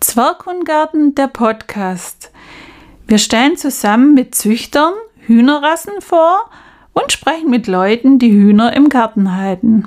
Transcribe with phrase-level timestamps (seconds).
[0.00, 2.32] Zwerghundgarten, der Podcast.
[3.06, 4.94] Wir stellen zusammen mit Züchtern
[5.26, 6.50] Hühnerrassen vor
[6.92, 9.86] und sprechen mit Leuten, die Hühner im Garten halten.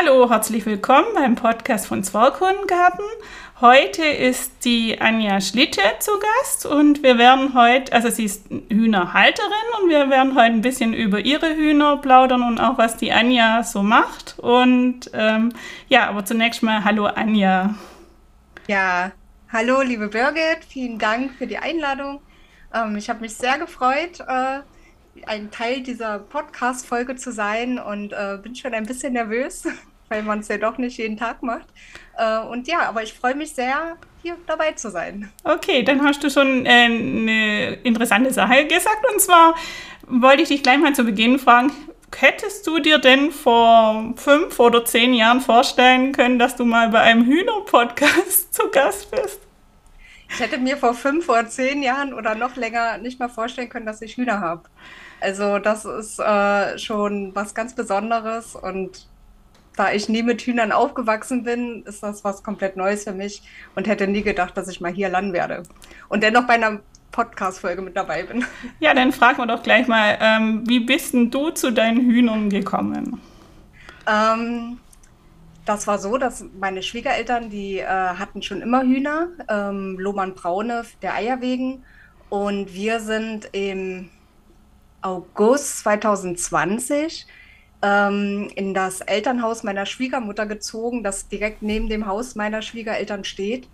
[0.00, 3.04] Hallo, herzlich willkommen beim Podcast von Zwerghundengarten.
[3.60, 9.50] Heute ist die Anja Schlitte zu Gast und wir werden heute, also sie ist Hühnerhalterin
[9.82, 13.64] und wir werden heute ein bisschen über ihre Hühner plaudern und auch was die Anja
[13.64, 14.38] so macht.
[14.38, 15.52] Und ähm,
[15.88, 17.74] ja, aber zunächst mal Hallo Anja.
[18.68, 19.10] Ja,
[19.52, 22.20] hallo liebe Birgit, vielen Dank für die Einladung.
[22.72, 24.60] Ähm, ich habe mich sehr gefreut, äh,
[25.26, 29.66] ein Teil dieser Podcast-Folge zu sein und äh, bin schon ein bisschen nervös,
[30.08, 31.66] weil man es ja doch nicht jeden Tag macht.
[32.16, 35.30] Äh, und ja, aber ich freue mich sehr, hier dabei zu sein.
[35.44, 39.04] Okay, dann hast du schon äh, eine interessante Sache gesagt.
[39.12, 39.54] Und zwar
[40.06, 41.72] wollte ich dich gleich mal zu Beginn fragen,
[42.16, 47.00] hättest du dir denn vor fünf oder zehn Jahren vorstellen können, dass du mal bei
[47.00, 49.40] einem Hühner-Podcast zu Gast bist?
[50.30, 53.86] Ich hätte mir vor fünf oder zehn Jahren oder noch länger nicht mal vorstellen können,
[53.86, 54.64] dass ich Hühner habe.
[55.20, 59.06] Also das ist äh, schon was ganz Besonderes und
[59.78, 63.42] da ich nie mit Hühnern aufgewachsen bin, ist das was komplett Neues für mich
[63.76, 65.62] und hätte nie gedacht, dass ich mal hier landen werde.
[66.08, 66.80] Und dennoch bei einer
[67.12, 68.44] Podcast-Folge mit dabei bin.
[68.80, 72.50] Ja, dann fragen wir doch gleich mal, ähm, wie bist denn du zu deinen Hühnern
[72.50, 73.20] gekommen?
[74.06, 74.78] Ähm,
[75.64, 80.84] das war so, dass meine Schwiegereltern, die äh, hatten schon immer Hühner, ähm, Lohmann Braune
[81.02, 81.84] der Eier wegen.
[82.30, 84.10] Und wir sind im
[85.02, 87.26] August 2020
[87.82, 93.68] ähm, in das Elternhaus meiner Schwiegermutter gezogen, das direkt neben dem Haus meiner Schwiegereltern steht.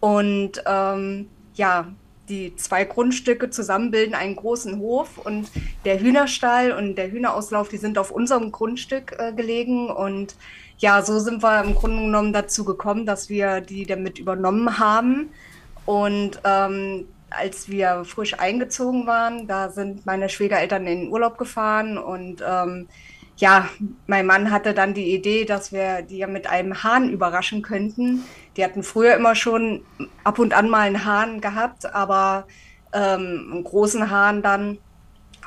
[0.00, 1.88] Und ähm, ja,
[2.28, 5.50] die zwei Grundstücke zusammen bilden einen großen Hof und
[5.84, 9.90] der Hühnerstall und der Hühnerauslauf, die sind auf unserem Grundstück äh, gelegen.
[9.90, 10.36] Und
[10.78, 15.30] ja, so sind wir im Grunde genommen dazu gekommen, dass wir die damit übernommen haben.
[15.86, 21.98] Und ähm, als wir frisch eingezogen waren, da sind meine Schwiegereltern in den Urlaub gefahren
[21.98, 22.88] und ähm,
[23.40, 23.68] ja,
[24.06, 28.22] mein Mann hatte dann die Idee, dass wir die ja mit einem Hahn überraschen könnten.
[28.56, 29.82] Die hatten früher immer schon
[30.24, 32.46] ab und an mal einen Hahn gehabt, aber
[32.92, 34.78] ähm, einen großen Hahn dann.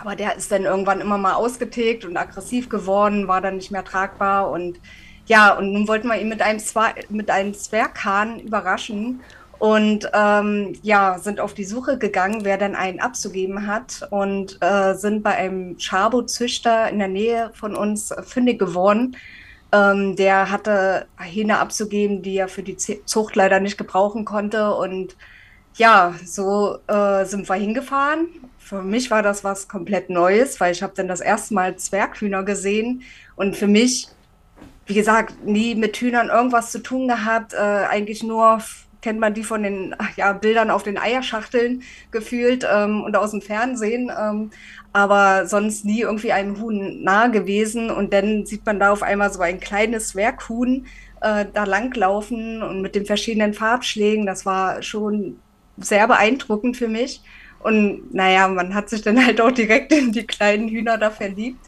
[0.02, 3.84] Aber der ist dann irgendwann immer mal ausgetilgt und aggressiv geworden, war dann nicht mehr
[3.84, 4.50] tragbar.
[4.50, 4.80] Und
[5.28, 9.22] ja, und nun wollten wir ihn mit einem, Zwer mit einem Zwerghahn überraschen
[9.64, 14.94] und ähm, ja, sind auf die Suche gegangen, wer denn einen abzugeben hat und äh,
[14.94, 19.16] sind bei einem Chabo-Züchter in der Nähe von uns fündig geworden.
[19.72, 24.76] Ähm, der hatte Hähne abzugeben, die er für die Zucht leider nicht gebrauchen konnte.
[24.76, 25.16] Und
[25.76, 28.28] ja, so äh, sind wir hingefahren.
[28.58, 32.44] Für mich war das was komplett Neues, weil ich habe dann das erste Mal Zwerghühner
[32.44, 33.04] gesehen.
[33.38, 34.10] Und für mich,
[34.88, 38.60] wie gesagt, nie mit Hühnern irgendwas zu tun gehabt, äh, eigentlich nur
[39.04, 43.42] kennt man die von den ja, Bildern auf den Eierschachteln gefühlt ähm, und aus dem
[43.42, 44.50] Fernsehen, ähm,
[44.94, 47.92] aber sonst nie irgendwie einem Huhn nahe gewesen.
[47.92, 50.88] Und dann sieht man da auf einmal so ein kleines Werkhuhn
[51.22, 54.26] äh, da langlaufen und mit den verschiedenen Farbschlägen.
[54.26, 55.38] Das war schon
[55.78, 57.22] sehr beeindruckend für mich.
[57.60, 61.66] Und naja, man hat sich dann halt auch direkt in die kleinen Hühner da verliebt.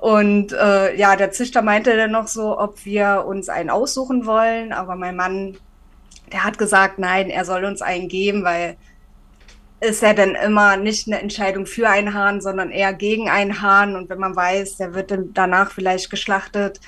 [0.00, 4.72] Und äh, ja, der Züchter meinte dann noch so, ob wir uns einen aussuchen wollen.
[4.72, 5.58] Aber mein Mann
[6.32, 8.76] der hat gesagt, nein, er soll uns einen geben, weil
[9.80, 13.96] ist ja dann immer nicht eine Entscheidung für einen Hahn, sondern eher gegen einen Hahn.
[13.96, 16.80] Und wenn man weiß, der wird dann danach vielleicht geschlachtet,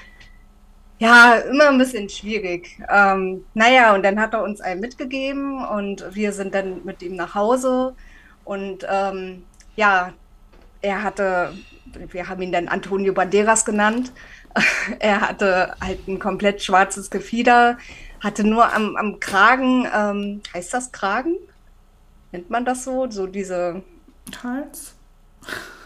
[1.00, 2.80] ja, immer ein bisschen schwierig.
[2.88, 7.16] Ähm, naja, und dann hat er uns einen mitgegeben und wir sind dann mit ihm
[7.16, 7.94] nach Hause.
[8.44, 9.44] Und ähm,
[9.74, 10.12] ja,
[10.80, 11.52] er hatte,
[12.10, 14.12] wir haben ihn dann Antonio Banderas genannt.
[15.00, 17.76] er hatte halt ein komplett schwarzes Gefieder,
[18.24, 21.36] hatte nur am, am Kragen, ähm, heißt das Kragen?
[22.32, 23.08] Nennt man das so?
[23.10, 23.82] So diese.
[24.42, 24.94] Hals?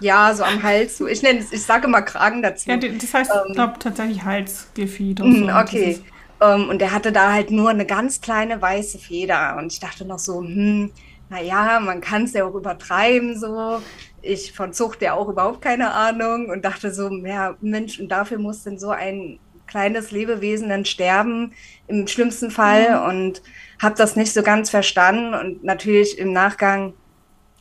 [0.01, 0.99] Ja, so am Hals.
[0.99, 1.07] So.
[1.07, 2.71] Ich nenne ich sage immer Kragen dazu.
[2.71, 5.25] Ja, das heißt, ähm, ich glaube tatsächlich Halsgefieder.
[5.25, 5.49] So.
[5.49, 6.01] Okay.
[6.41, 9.57] Um, ähm, und der hatte da halt nur eine ganz kleine weiße Feder.
[9.59, 10.93] Und ich dachte noch so, hm,
[11.29, 13.83] naja, man kann es ja auch übertreiben so.
[14.23, 18.39] Ich von Zucht ja auch überhaupt keine Ahnung und dachte so, ja, Mensch, und dafür
[18.39, 19.39] muss denn so ein
[19.69, 21.53] kleines Lebewesen dann sterben,
[21.87, 22.99] im schlimmsten Fall.
[22.99, 23.09] Mhm.
[23.09, 23.43] Und
[23.81, 25.35] habe das nicht so ganz verstanden.
[25.35, 26.95] Und natürlich im Nachgang,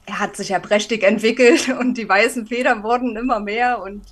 [0.05, 3.81] er hat sich ja prächtig entwickelt und die weißen Federn wurden immer mehr.
[3.81, 4.03] Und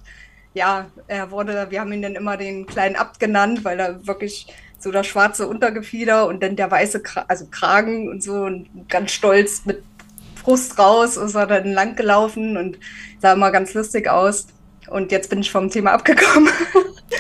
[0.54, 4.48] ja, er wurde, wir haben ihn dann immer den kleinen Abt genannt, weil er wirklich
[4.78, 9.12] so das schwarze Untergefieder und dann der weiße Kra also Kragen und so und ganz
[9.12, 9.84] stolz mit
[10.44, 12.78] Brust raus ist er dann lang gelaufen und
[13.20, 14.46] sah immer ganz lustig aus.
[14.88, 16.50] Und jetzt bin ich vom Thema abgekommen.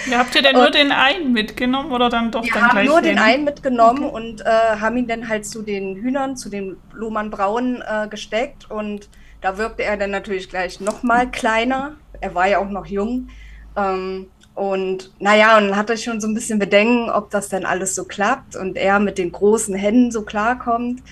[0.09, 2.71] Ja, habt ihr denn und nur den einen mitgenommen oder dann doch wir dann haben
[2.71, 3.15] gleich nur den?
[3.15, 4.15] den einen mitgenommen okay.
[4.15, 4.45] und äh,
[4.79, 9.09] haben ihn dann halt zu den Hühnern, zu den Lohmann Braun äh, gesteckt und
[9.41, 11.95] da wirkte er dann natürlich gleich noch mal kleiner.
[12.19, 13.29] Er war ja auch noch jung.
[13.75, 17.65] Ähm, und naja, und dann hatte ich schon so ein bisschen Bedenken, ob das denn
[17.65, 21.03] alles so klappt und er mit den großen Händen so klarkommt.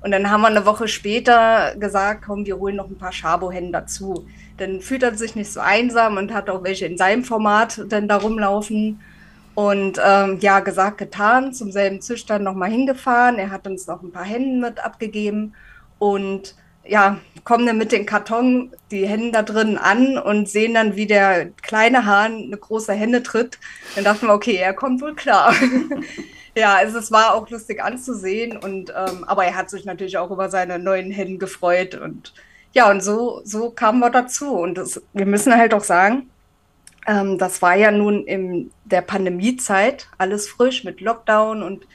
[0.00, 3.72] Und dann haben wir eine Woche später gesagt, komm, wir holen noch ein paar Schabo-Hennen
[3.72, 4.26] dazu.
[4.58, 8.08] Dann fühlt er sich nicht so einsam und hat auch welche in seinem Format dann
[8.08, 9.00] da rumlaufen.
[9.54, 13.38] Und ähm, ja, gesagt, getan, zum selben Züchter nochmal hingefahren.
[13.38, 15.54] Er hat uns noch ein paar Hennen mit abgegeben.
[15.98, 20.96] Und ja, kommen dann mit dem Karton die Hände da drin an und sehen dann,
[20.96, 23.58] wie der kleine Hahn eine große Hände tritt.
[23.94, 25.54] Dann dachten wir, okay, er kommt wohl klar.
[26.56, 28.56] ja, also es war auch lustig anzusehen.
[28.56, 31.94] Und, ähm, aber er hat sich natürlich auch über seine neuen Hände gefreut.
[31.94, 32.32] Und
[32.72, 34.52] ja, und so, so kamen wir dazu.
[34.52, 36.30] Und das, wir müssen halt auch sagen,
[37.06, 41.86] ähm, das war ja nun in der Pandemiezeit alles frisch mit Lockdown und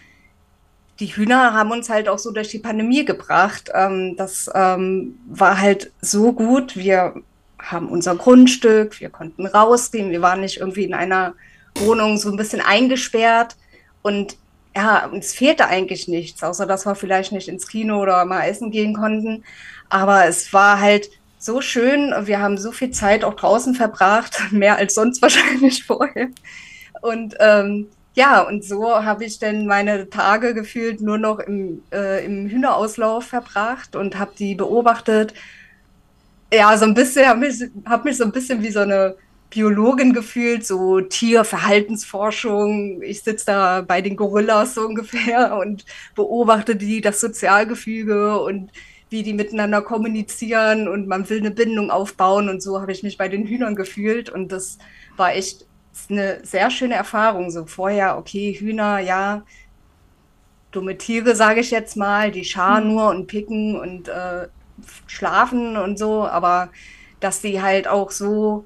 [0.99, 3.69] die Hühner haben uns halt auch so durch die Pandemie gebracht.
[3.73, 6.75] Ähm, das ähm, war halt so gut.
[6.75, 7.15] Wir
[7.59, 11.33] haben unser Grundstück, wir konnten rausgehen, wir waren nicht irgendwie in einer
[11.75, 13.55] Wohnung so ein bisschen eingesperrt.
[14.01, 14.37] Und
[14.75, 18.71] ja, uns fehlte eigentlich nichts, außer dass wir vielleicht nicht ins Kino oder mal essen
[18.71, 19.43] gehen konnten.
[19.93, 22.15] Aber es war halt so schön.
[22.25, 26.29] Wir haben so viel Zeit auch draußen verbracht, mehr als sonst wahrscheinlich vorher.
[27.03, 32.25] Und ähm, ja, und so habe ich dann meine Tage gefühlt nur noch im, äh,
[32.25, 35.35] im Hühnerauslauf verbracht und habe die beobachtet.
[36.51, 39.15] Ja, so ein bisschen, habe mich, hab mich so ein bisschen wie so eine
[39.51, 43.03] Biologin gefühlt, so Tierverhaltensforschung.
[43.03, 45.85] Ich sitze da bei den Gorillas so ungefähr und
[46.15, 48.71] beobachte die, das Sozialgefüge und
[49.13, 53.15] wie die miteinander kommunizieren und man will eine Bindung aufbauen und so habe ich mich
[53.17, 54.79] bei den Hühnern gefühlt und das
[55.15, 55.67] war echt
[56.09, 57.51] eine sehr schöne Erfahrung.
[57.51, 59.43] So vorher, okay, Hühner, ja,
[60.71, 62.89] dumme Tiere, sage ich jetzt mal, die scharen hm.
[62.91, 64.47] nur und picken und äh,
[65.05, 66.69] schlafen und so, aber
[67.19, 68.65] dass sie halt auch so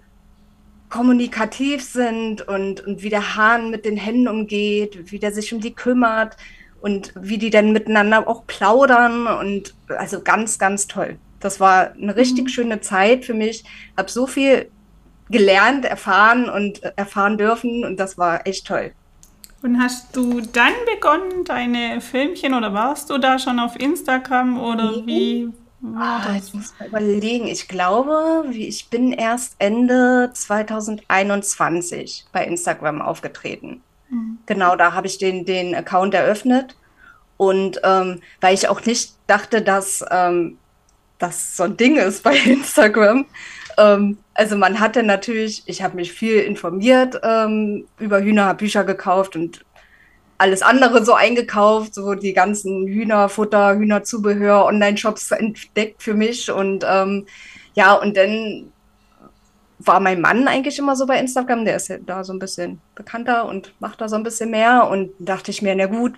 [0.90, 5.60] kommunikativ sind und, und wie der Hahn mit den Händen umgeht, wie der sich um
[5.60, 6.38] die kümmert
[6.82, 11.18] und wie die dann miteinander auch plaudern und also ganz, ganz toll.
[11.40, 12.50] Das war eine richtig mhm.
[12.50, 13.64] schöne Zeit für mich.
[13.96, 14.70] Habe so viel
[15.30, 18.92] gelernt, erfahren und erfahren dürfen und das war echt toll.
[19.64, 25.06] Und hast du dann begonnen, deine Filmchen oder warst du da schon auf Instagram oder
[25.06, 25.50] wie
[25.82, 26.48] war ah, das?
[26.48, 27.48] Ich muss mal überlegen.
[27.48, 33.82] Ich glaube, ich bin erst Ende 2021 bei Instagram aufgetreten.
[34.48, 36.76] Genau, da habe ich den, den Account eröffnet.
[37.38, 40.58] Und ähm, weil ich auch nicht dachte, dass ähm,
[41.20, 43.28] das so ein Ding ist bei Instagram,
[43.78, 48.84] ähm, also man hatte natürlich, ich habe mich viel informiert ähm, über Hühner, habe Bücher
[48.84, 49.64] gekauft und
[50.40, 57.26] alles andere so eingekauft, so die ganzen Hühnerfutter, Hühnerzubehör, Online-Shops entdeckt für mich und ähm,
[57.74, 58.72] ja, und dann
[59.80, 62.82] war mein Mann eigentlich immer so bei Instagram, der ist ja da so ein bisschen
[62.96, 66.14] bekannter und macht da so ein bisschen mehr und dachte ich mir, na gut,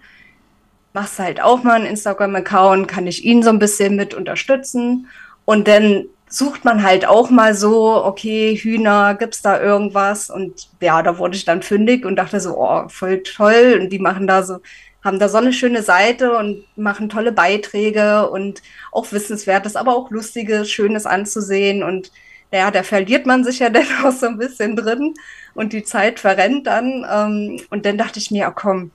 [0.94, 5.08] machst halt auch mal einen Instagram-Account, kann ich ihn so ein bisschen mit unterstützen
[5.46, 10.30] und dann sucht man halt auch mal so, okay, Hühner, gibt's da irgendwas?
[10.30, 13.80] Und ja, da wurde ich dann fündig und dachte so, oh, voll toll.
[13.82, 14.60] Und die machen da so,
[15.04, 18.62] haben da so eine schöne Seite und machen tolle Beiträge und
[18.92, 21.82] auch Wissenswertes, aber auch Lustiges, Schönes anzusehen.
[21.84, 22.12] Und
[22.52, 25.14] ja, da verliert man sich ja dann auch so ein bisschen drin
[25.54, 27.06] und die Zeit verrennt dann.
[27.10, 28.92] Ähm, und dann dachte ich mir, oh, komm,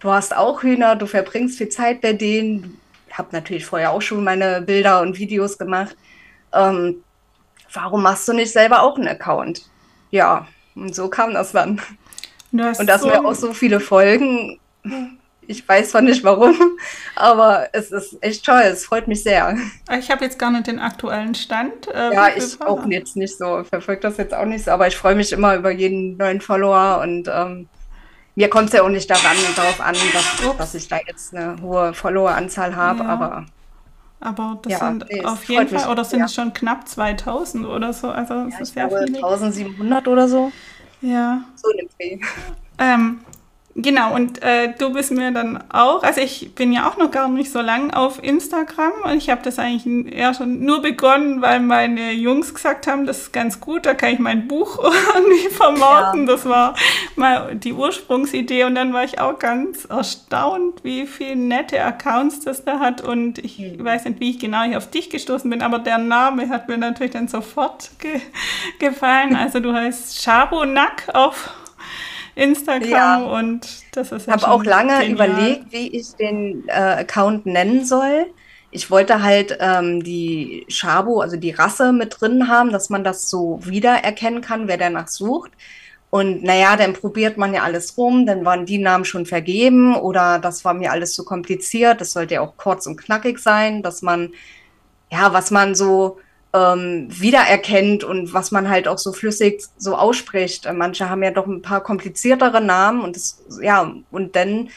[0.00, 2.78] du hast auch Hühner, du verbringst viel Zeit bei denen.
[3.08, 5.96] Ich habe natürlich vorher auch schon meine Bilder und Videos gemacht
[6.52, 7.02] ähm,
[7.72, 9.62] warum machst du nicht selber auch einen Account?
[10.10, 11.80] Ja, und so kam das dann.
[12.78, 14.58] Und das so mir auch so viele Folgen.
[15.50, 16.56] Ich weiß zwar nicht warum,
[17.16, 18.60] aber es ist echt toll.
[18.60, 19.56] Es freut mich sehr.
[19.98, 21.88] Ich habe jetzt gar nicht den aktuellen Stand.
[21.88, 23.64] Äh, ja, ich auch jetzt nicht so.
[23.64, 27.00] Verfolge das jetzt auch nicht so, aber ich freue mich immer über jeden neuen Follower
[27.02, 27.66] und ähm,
[28.34, 31.60] mir kommt es ja auch nicht daran, darauf an, dass, dass ich da jetzt eine
[31.62, 33.08] hohe Followeranzahl habe, ja.
[33.08, 33.46] aber
[34.20, 36.26] aber das ja, sind nee, auf jeden Fall, mich, oder sind ja.
[36.26, 38.10] es schon knapp 2000 oder so?
[38.10, 39.16] Also ja, ist sehr viel.
[39.16, 40.52] 1700 oder so.
[41.00, 41.42] Ja.
[41.54, 42.20] So eine
[42.80, 43.20] ähm,
[43.80, 47.28] Genau, und äh, du bist mir dann auch, also ich bin ja auch noch gar
[47.28, 51.60] nicht so lang auf Instagram und ich habe das eigentlich eher schon nur begonnen, weil
[51.60, 54.82] meine Jungs gesagt haben, das ist ganz gut, da kann ich mein Buch
[55.14, 56.26] irgendwie vermarkten.
[56.26, 56.32] Ja.
[56.32, 56.74] Das war
[57.14, 62.64] mal die Ursprungsidee und dann war ich auch ganz erstaunt, wie viele nette Accounts das
[62.64, 63.84] da hat und ich mhm.
[63.84, 66.78] weiß nicht, wie ich genau hier auf dich gestoßen bin, aber der Name hat mir
[66.78, 68.20] natürlich dann sofort ge
[68.80, 69.36] gefallen.
[69.36, 70.26] Also du heißt
[70.66, 71.50] Nack auf
[72.38, 73.16] Instagram ja.
[73.18, 75.10] und das ist ja Ich habe auch lange genial.
[75.10, 78.26] überlegt, wie ich den äh, Account nennen soll.
[78.70, 83.28] Ich wollte halt ähm, die Shabo, also die Rasse mit drin haben, dass man das
[83.28, 85.50] so wiedererkennen kann, wer danach sucht.
[86.10, 90.38] Und naja, dann probiert man ja alles rum, dann waren die Namen schon vergeben oder
[90.38, 92.00] das war mir alles zu kompliziert.
[92.00, 94.30] Das sollte ja auch kurz und knackig sein, dass man,
[95.10, 96.18] ja, was man so
[96.58, 100.68] ähm, wiedererkennt und was man halt auch so flüssig so ausspricht.
[100.72, 104.70] Manche haben ja doch ein paar kompliziertere Namen und das, ja, und dann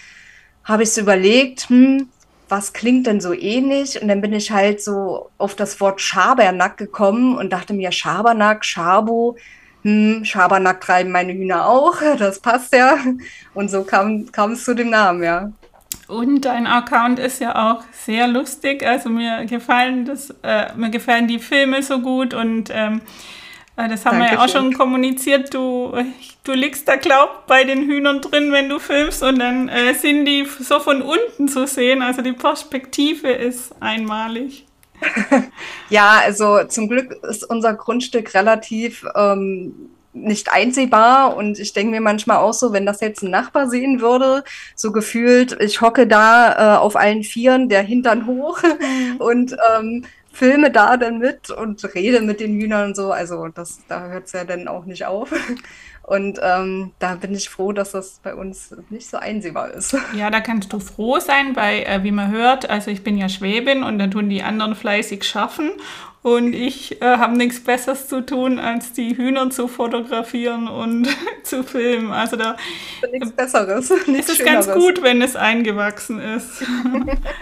[0.63, 2.09] habe ich so überlegt, hm,
[2.49, 4.01] was klingt denn so ähnlich?
[4.01, 8.65] Und dann bin ich halt so auf das Wort Schabernack gekommen und dachte mir, Schabernack,
[8.65, 9.37] Schabo,
[9.83, 12.97] hm, Schabernack treiben meine Hühner auch, das passt ja.
[13.53, 15.51] Und so kam es zu dem Namen, ja.
[16.11, 18.85] Und dein Account ist ja auch sehr lustig.
[18.85, 22.99] Also mir gefallen das, äh, mir gefallen die Filme so gut und ähm,
[23.77, 24.19] äh, das haben Dankeschön.
[24.19, 25.53] wir ja auch schon kommuniziert.
[25.53, 25.93] Du,
[26.43, 30.25] du liegst da, glaub, bei den Hühnern drin, wenn du filmst und dann äh, sind
[30.25, 32.01] die so von unten zu sehen.
[32.01, 34.65] Also die Perspektive ist einmalig.
[35.89, 41.35] ja, also zum Glück ist unser Grundstück relativ ähm, nicht einsehbar.
[41.35, 44.43] Und ich denke mir manchmal auch so, wenn das jetzt ein Nachbar sehen würde,
[44.75, 49.17] so gefühlt, ich hocke da äh, auf allen Vieren, der Hintern hoch mhm.
[49.17, 53.11] und ähm, filme da dann mit und rede mit den Hühnern und so.
[53.11, 55.31] Also das, da hört es ja dann auch nicht auf.
[56.03, 59.95] Und ähm, da bin ich froh, dass das bei uns nicht so einsehbar ist.
[60.15, 63.29] Ja, da kannst du froh sein, weil, äh, wie man hört, also ich bin ja
[63.29, 65.71] Schwäbin und dann tun die anderen fleißig schaffen.
[66.23, 71.07] Und ich äh, habe nichts Besseres zu tun, als die Hühner zu fotografieren und
[71.43, 72.11] zu filmen.
[72.11, 72.55] Also da
[73.11, 73.89] nichts Besseres.
[74.07, 74.67] Nichts es ist Schöneres.
[74.67, 76.63] ganz gut, wenn es eingewachsen ist.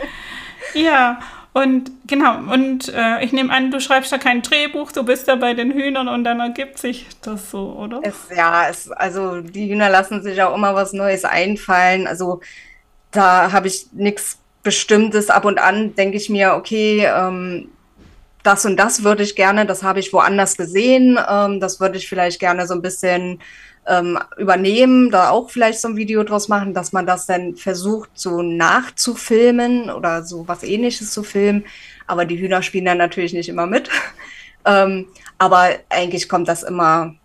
[0.74, 1.19] ja,
[1.51, 5.36] und genau, und äh, ich nehme an, du schreibst da kein Drehbuch, du bist da
[5.36, 8.00] bei den Hühnern und dann ergibt sich das so, oder?
[8.03, 12.07] Es, ja, es, also die Hühner lassen sich auch immer was Neues einfallen.
[12.07, 12.39] Also
[13.12, 15.29] da habe ich nichts Bestimmtes.
[15.29, 17.69] Ab und an denke ich mir, okay, ähm,
[18.43, 22.08] das und das würde ich gerne, das habe ich woanders gesehen, ähm, das würde ich
[22.08, 23.39] vielleicht gerne so ein bisschen
[23.88, 28.12] ähm, übernehmen, da auch vielleicht so ein Video draus machen, dass man das dann versucht,
[28.13, 31.65] so nachzufilmen oder so was ähnliches zu filmen.
[32.08, 33.89] Aber die Hühner spielen dann natürlich nicht immer mit.
[34.65, 37.15] ähm, aber eigentlich kommt das immer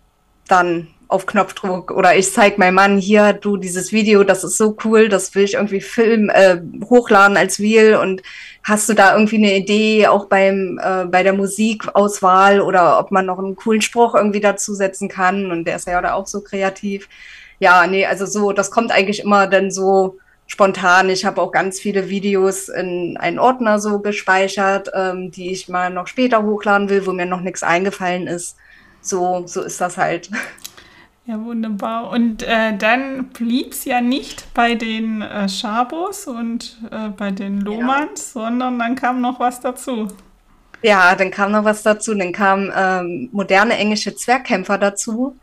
[0.47, 4.77] dann auf Knopfdruck oder ich zeige meinem Mann hier, du, dieses Video, das ist so
[4.83, 6.57] cool, das will ich irgendwie film, äh,
[6.89, 8.21] hochladen als Wheel und
[8.63, 13.25] hast du da irgendwie eine Idee, auch beim, äh, bei der Musikauswahl oder ob man
[13.25, 17.07] noch einen coolen Spruch irgendwie dazusetzen kann und der ist ja auch so kreativ.
[17.59, 20.17] Ja, nee, also so, das kommt eigentlich immer dann so
[20.47, 21.09] spontan.
[21.09, 25.89] Ich habe auch ganz viele Videos in einen Ordner so gespeichert, ähm, die ich mal
[25.89, 28.57] noch später hochladen will, wo mir noch nichts eingefallen ist.
[29.01, 30.29] So, so ist das halt.
[31.27, 32.11] Ja, wunderbar.
[32.11, 37.61] Und äh, dann blieb es ja nicht bei den äh, Schabos und äh, bei den
[37.61, 38.41] Lohmanns, ja.
[38.41, 40.07] sondern dann kam noch was dazu.
[40.83, 42.13] Ja, dann kam noch was dazu.
[42.13, 45.35] Dann kamen ähm, moderne englische Zwergkämpfer dazu.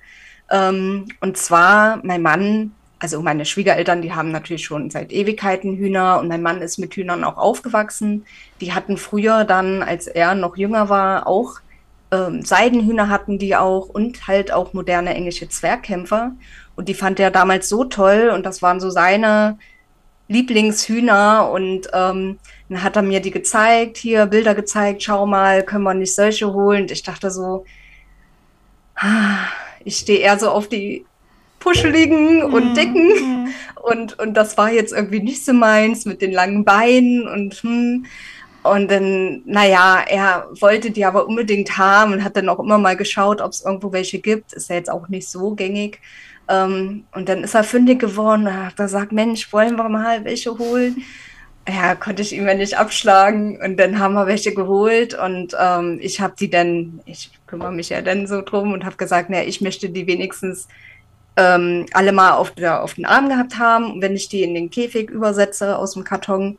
[0.52, 2.70] Ähm, und zwar mein Mann,
[3.00, 6.94] also meine Schwiegereltern, die haben natürlich schon seit Ewigkeiten Hühner und mein Mann ist mit
[6.94, 8.24] Hühnern auch aufgewachsen.
[8.60, 11.58] Die hatten früher dann, als er noch jünger war, auch
[12.12, 16.32] ähm, Seidenhühner hatten die auch und halt auch moderne englische Zwergkämpfer.
[16.76, 19.58] Und die fand er damals so toll und das waren so seine
[20.28, 22.38] Lieblingshühner und ähm,
[22.68, 26.52] dann hat er mir die gezeigt, hier Bilder gezeigt, schau mal, können wir nicht solche
[26.52, 26.82] holen?
[26.82, 27.64] Und ich dachte so,
[29.84, 31.04] ich stehe eher so auf die
[31.58, 32.74] puscheligen und mhm.
[32.74, 33.48] dicken mhm.
[33.82, 38.06] und, und das war jetzt irgendwie nicht so meins mit den langen Beinen und hm.
[38.62, 42.96] Und dann, naja, er wollte die aber unbedingt haben und hat dann auch immer mal
[42.96, 44.52] geschaut, ob es irgendwo welche gibt.
[44.52, 46.00] Ist ja jetzt auch nicht so gängig.
[46.48, 48.44] Ähm, und dann ist er fündig geworden.
[48.44, 51.02] Da hat gesagt, Mensch, wollen wir mal welche holen?
[51.68, 53.60] Ja, konnte ich ihm ja nicht abschlagen.
[53.60, 55.14] Und dann haben wir welche geholt.
[55.14, 58.96] Und ähm, ich habe die dann, ich kümmere mich ja dann so drum und habe
[58.96, 60.68] gesagt, naja, ich möchte die wenigstens
[61.36, 64.70] ähm, alle mal auf, der, auf den Arm gehabt haben, wenn ich die in den
[64.70, 66.58] Käfig übersetze aus dem Karton.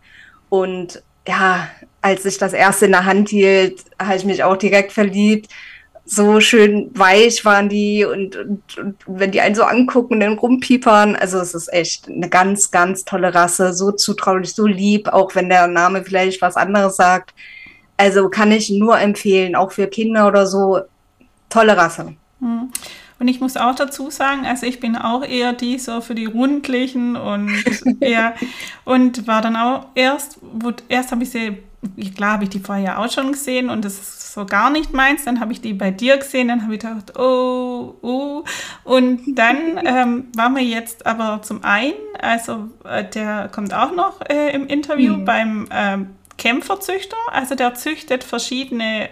[0.50, 1.70] Und ja,
[2.02, 5.50] als ich das erste in der Hand hielt, habe ich mich auch direkt verliebt.
[6.06, 11.16] so schön weich waren die und, und, und wenn die einen so angucken dann rumpiepern,
[11.16, 15.48] also es ist echt eine ganz, ganz tolle Rasse, so zutraulich, so lieb, auch wenn
[15.48, 17.34] der Name vielleicht was anderes sagt.
[17.96, 20.82] Also kann ich nur empfehlen, auch für Kinder oder so,
[21.50, 22.16] tolle Rasse.
[22.42, 22.70] Hm.
[23.24, 26.26] Und ich muss auch dazu sagen, also ich bin auch eher die so für die
[26.26, 27.54] rundlichen und
[28.02, 28.34] ja,
[28.84, 31.58] und war dann auch erst, wo, erst habe ich sie,
[32.18, 35.24] klar habe ich die vorher auch schon gesehen und das ist so gar nicht meins.
[35.24, 38.44] Dann habe ich die bei dir gesehen, dann habe ich gedacht, oh, oh.
[38.84, 44.20] Und dann ähm, waren wir jetzt aber zum einen, also äh, der kommt auch noch
[44.28, 45.24] äh, im Interview mhm.
[45.24, 46.00] beim äh,
[46.38, 47.16] Kämpferzüchter.
[47.32, 49.08] Also der züchtet verschiedene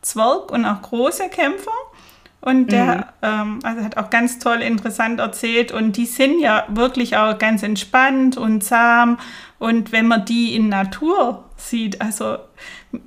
[0.00, 1.72] Zwerg- und auch große Kämpfer.
[2.40, 3.02] Und der mhm.
[3.22, 5.72] ähm, also hat auch ganz toll interessant erzählt.
[5.72, 9.18] Und die sind ja wirklich auch ganz entspannt und zahm.
[9.58, 12.38] Und wenn man die in Natur sieht, also,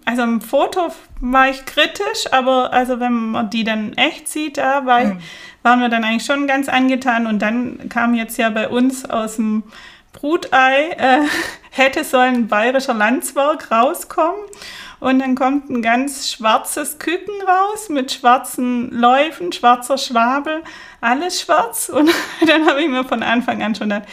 [0.05, 4.85] also im Foto war ich kritisch, aber also wenn man die dann echt sieht, da
[4.85, 5.17] war, mhm.
[5.63, 7.25] waren wir dann eigentlich schon ganz angetan.
[7.25, 9.63] Und dann kam jetzt ja bei uns aus dem
[10.13, 11.25] Brutei, äh,
[11.71, 14.45] hätte so ein bayerischer Landswerk rauskommen.
[14.99, 20.63] Und dann kommt ein ganz schwarzes Küken raus mit schwarzen Läufen, schwarzer Schwabel,
[21.01, 21.89] alles schwarz.
[21.93, 22.09] Und
[22.47, 24.07] dann habe ich mir von Anfang an schon gedacht,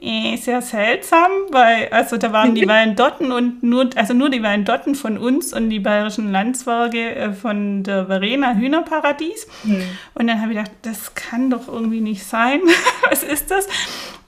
[0.00, 4.94] eh, sehr seltsam, weil also da waren die Wallendotten und nur, also nur die Wallendotten
[4.94, 9.46] von uns und die bayerischen Landswerke äh, von der Verena Hühnerparadies.
[9.64, 9.82] Mhm.
[10.14, 12.60] Und dann habe ich gedacht, das kann doch irgendwie nicht sein.
[13.10, 13.68] Was ist das?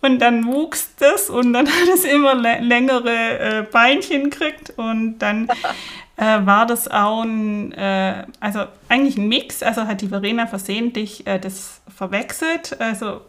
[0.02, 5.48] Und dann wuchs das und dann hat es immer längere äh, Beinchen gekriegt und dann
[6.16, 11.26] äh, war das auch ein, äh, also eigentlich ein Mix, also hat die Verena versehentlich
[11.26, 13.20] äh, das verwechselt, also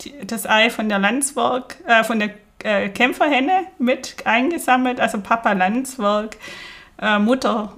[0.00, 2.30] die, das Ei von der Landswerk, äh, von der
[2.64, 6.36] äh, Kämpferhenne mit eingesammelt, also Papa Landswerk,
[7.18, 7.72] Mutter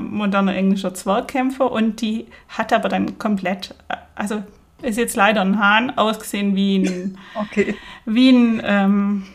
[0.00, 1.70] moderner englischer Zwergkämpfer.
[1.70, 3.76] Und die hat aber dann komplett,
[4.16, 4.42] also
[4.82, 7.74] ist jetzt leider ein Hahn, ausgesehen wie ein, okay.
[8.04, 9.26] wie ein ähm,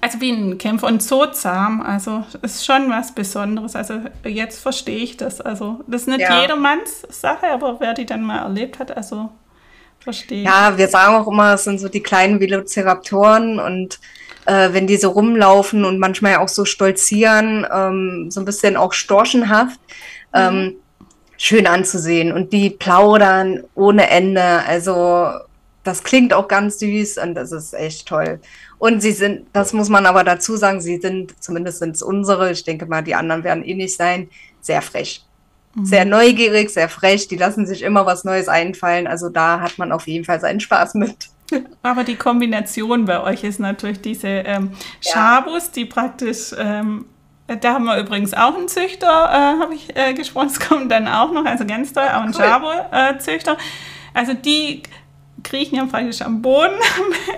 [0.00, 1.82] also wie ein Kämpfer und so zahm.
[1.82, 3.76] Also ist schon was Besonderes.
[3.76, 5.40] Also jetzt verstehe ich das.
[5.40, 6.40] Also das ist nicht ja.
[6.40, 9.30] jedermanns Sache, aber wer die dann mal erlebt hat, also
[10.00, 10.44] verstehe ich.
[10.44, 14.00] Ja, wir sagen auch immer, es sind so die kleinen Velociraptoren und
[14.46, 18.92] äh, wenn die so rumlaufen und manchmal auch so stolzieren, ähm, so ein bisschen auch
[18.92, 19.80] storchenhaft.
[20.32, 20.40] Mhm.
[20.40, 20.74] Ähm,
[21.36, 24.42] schön anzusehen und die plaudern ohne Ende.
[24.66, 25.28] Also
[25.82, 28.40] das klingt auch ganz süß und das ist echt toll.
[28.78, 32.50] Und sie sind, das muss man aber dazu sagen, sie sind, zumindest sind es unsere,
[32.50, 34.28] ich denke mal, die anderen werden eh nicht sein,
[34.60, 35.24] sehr frech.
[35.74, 35.84] Mhm.
[35.84, 39.06] Sehr neugierig, sehr frech, die lassen sich immer was Neues einfallen.
[39.06, 41.28] Also da hat man auf jeden Fall seinen Spaß mit.
[41.82, 45.72] Aber die Kombination bei euch ist natürlich diese ähm, Schabus, ja.
[45.76, 47.04] die praktisch ähm,
[47.46, 51.06] da haben wir übrigens auch einen Züchter, äh, habe ich äh, gesprochen, es kommt dann
[51.08, 52.34] auch noch, also ganz toll, auch ein cool.
[52.34, 53.52] Schabo-Züchter.
[53.52, 54.82] Äh, also die
[55.42, 56.74] kriechen ja praktisch am Boden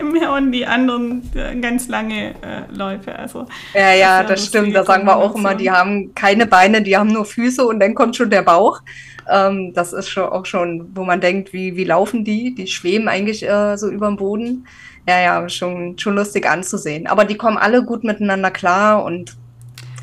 [0.36, 3.18] und die anderen äh, ganz lange äh, Läufe.
[3.18, 4.74] Also, ja, ja, das, das stimmt.
[4.76, 7.94] Da sagen wir auch immer, die haben keine Beine, die haben nur Füße und dann
[7.94, 8.80] kommt schon der Bauch.
[9.28, 12.54] Ähm, das ist schon auch schon, wo man denkt, wie, wie laufen die?
[12.54, 14.66] Die schweben eigentlich äh, so über dem Boden.
[15.08, 17.06] Ja, ja, schon, schon lustig anzusehen.
[17.06, 19.36] Aber die kommen alle gut miteinander klar und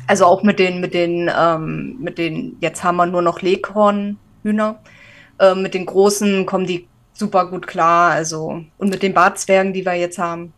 [0.06, 4.80] also auch mit den, mit den, ähm, mit den, jetzt haben wir nur noch Leghornhühner.
[5.38, 8.12] Äh, mit den großen kommen die super gut klar.
[8.12, 10.52] Also, und mit den Bartzwergen, die wir jetzt haben,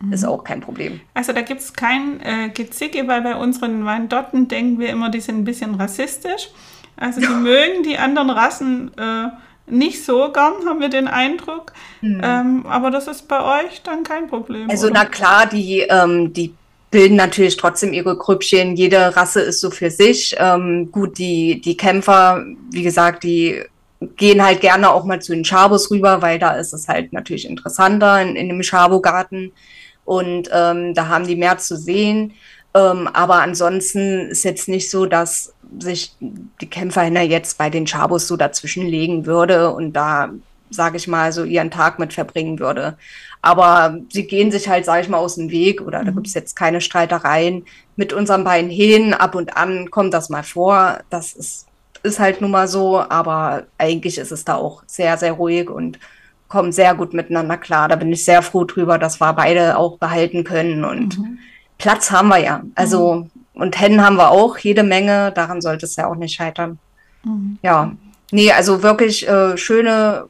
[0.00, 0.12] mhm.
[0.12, 1.00] ist auch kein Problem.
[1.14, 5.20] Also da gibt es kein äh, Gezicke, weil bei unseren Weindotten denken wir immer, die
[5.20, 6.50] sind ein bisschen rassistisch.
[6.96, 9.28] Also die mögen die anderen Rassen äh,
[9.66, 11.72] nicht so gern, haben wir den Eindruck.
[12.00, 12.20] Mhm.
[12.22, 14.68] Ähm, aber das ist bei euch dann kein Problem.
[14.68, 14.94] Also oder?
[14.94, 16.54] na klar, die, ähm, die
[16.92, 18.76] bilden natürlich trotzdem ihre Grüppchen.
[18.76, 20.36] Jede Rasse ist so für sich.
[20.38, 23.62] Ähm, gut, die, die Kämpfer, wie gesagt, die
[24.16, 27.48] gehen halt gerne auch mal zu den Schabos rüber, weil da ist es halt natürlich
[27.48, 29.52] interessanter in, in dem Schabogarten
[30.04, 32.34] und ähm, da haben die mehr zu sehen.
[32.74, 38.28] Ähm, aber ansonsten ist jetzt nicht so, dass sich die Kämpferhändler jetzt bei den Schabos
[38.28, 40.30] so dazwischen legen würde und da,
[40.68, 42.98] sage ich mal, so ihren Tag mit verbringen würde.
[43.42, 46.06] Aber sie gehen sich halt, sage ich mal, aus dem Weg oder mhm.
[46.06, 47.64] da gibt es jetzt keine Streitereien
[47.96, 49.14] mit unseren beiden Hähnen.
[49.14, 51.00] Ab und an kommt das mal vor.
[51.10, 51.66] Das ist
[52.02, 55.98] ist halt nun mal so, aber eigentlich ist es da auch sehr, sehr ruhig und
[56.48, 57.88] kommen sehr gut miteinander klar.
[57.88, 61.38] Da bin ich sehr froh drüber, dass wir beide auch behalten können und mhm.
[61.78, 62.62] Platz haben wir ja.
[62.74, 63.30] Also, mhm.
[63.54, 66.78] und Hennen haben wir auch jede Menge, daran sollte es ja auch nicht scheitern.
[67.24, 67.58] Mhm.
[67.62, 67.92] Ja,
[68.30, 70.26] nee, also wirklich äh, schöne,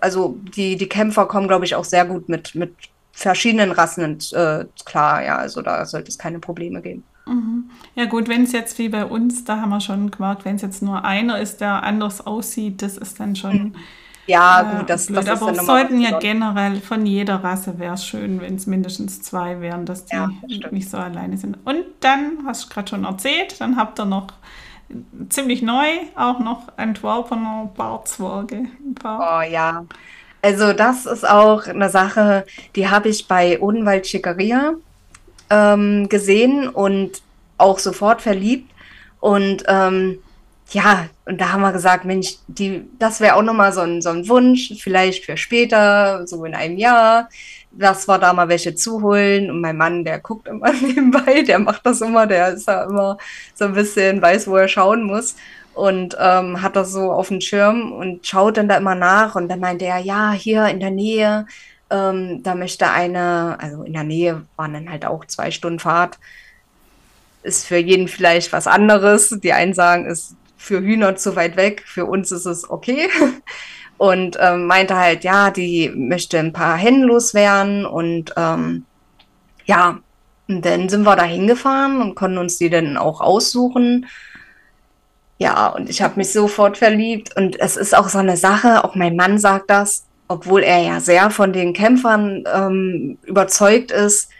[0.00, 2.74] also die, die Kämpfer kommen, glaube ich, auch sehr gut mit, mit
[3.12, 7.02] verschiedenen Rassen äh, klar, ja, also da sollte es keine Probleme geben.
[7.26, 7.70] Mhm.
[7.94, 10.62] Ja gut, wenn es jetzt wie bei uns, da haben wir schon gemerkt, wenn es
[10.62, 13.74] jetzt nur einer ist, der anders aussieht, das ist dann schon.
[14.26, 15.18] Ja, äh, gut, das, blöd.
[15.18, 18.66] das ist Aber es sollten ja generell von jeder Rasse wäre es schön, wenn es
[18.66, 20.30] mindestens zwei wären, dass die ja,
[20.62, 21.58] das nicht so alleine sind.
[21.64, 24.28] Und dann, hast du gerade schon erzählt, dann habt ihr noch
[25.28, 28.66] ziemlich neu auch noch Antwerpener Barzwerge.
[29.04, 29.84] Oh ja.
[30.42, 32.46] Also das ist auch eine Sache,
[32.76, 34.74] die habe ich bei Odenwald Schickeria
[35.50, 37.22] ähm, gesehen und
[37.58, 38.70] auch sofort verliebt.
[39.20, 40.18] Und ähm,
[40.70, 44.10] ja, und da haben wir gesagt, Mensch, die, das wäre auch nochmal so ein, so
[44.10, 47.28] ein Wunsch, vielleicht für später, so in einem Jahr,
[47.78, 49.50] dass wir da mal welche zuholen.
[49.50, 53.18] Und mein Mann, der guckt immer nebenbei, der macht das immer, der ist ja immer
[53.54, 55.36] so ein bisschen, weiß, wo er schauen muss.
[55.74, 59.34] Und ähm, hat das so auf dem Schirm und schaut dann da immer nach.
[59.34, 61.46] Und dann meinte er, ja, hier in der Nähe,
[61.90, 66.18] ähm, da möchte eine, also in der Nähe waren dann halt auch zwei Stunden Fahrt.
[67.42, 69.36] Ist für jeden vielleicht was anderes.
[69.42, 73.08] Die einen sagen, ist für Hühner zu weit weg, für uns ist es okay.
[73.98, 78.84] Und ähm, meinte halt, ja, die möchte ein paar Hennen loswerden und ähm,
[79.64, 80.00] ja,
[80.48, 84.06] und dann sind wir da hingefahren und konnten uns die dann auch aussuchen.
[85.38, 88.94] Ja, und ich habe mich sofort verliebt und es ist auch so eine Sache, auch
[88.94, 94.30] mein Mann sagt das, obwohl er ja sehr von den Kämpfern ähm, überzeugt ist,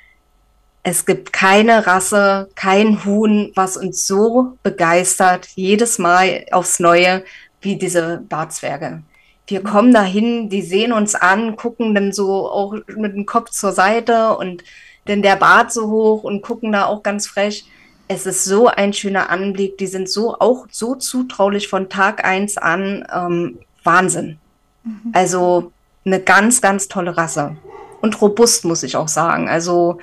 [0.82, 7.24] es gibt keine Rasse, kein Huhn, was uns so begeistert, jedes Mal aufs Neue,
[7.60, 9.02] wie diese Bartzwerge.
[9.46, 13.72] Wir kommen dahin, die sehen uns an, gucken dann so auch mit dem Kopf zur
[13.72, 14.64] Seite und
[15.04, 17.64] dann der Bart so hoch und gucken da auch ganz frech.
[18.08, 19.78] Es ist so ein schöner Anblick.
[19.78, 23.06] Die sind so auch so zutraulich von Tag eins an.
[23.12, 24.38] Ähm, Wahnsinn.
[24.84, 25.12] Mhm.
[25.12, 25.72] Also
[26.04, 27.56] eine ganz, ganz tolle Rasse.
[28.00, 29.48] Und robust, muss ich auch sagen.
[29.48, 29.98] Also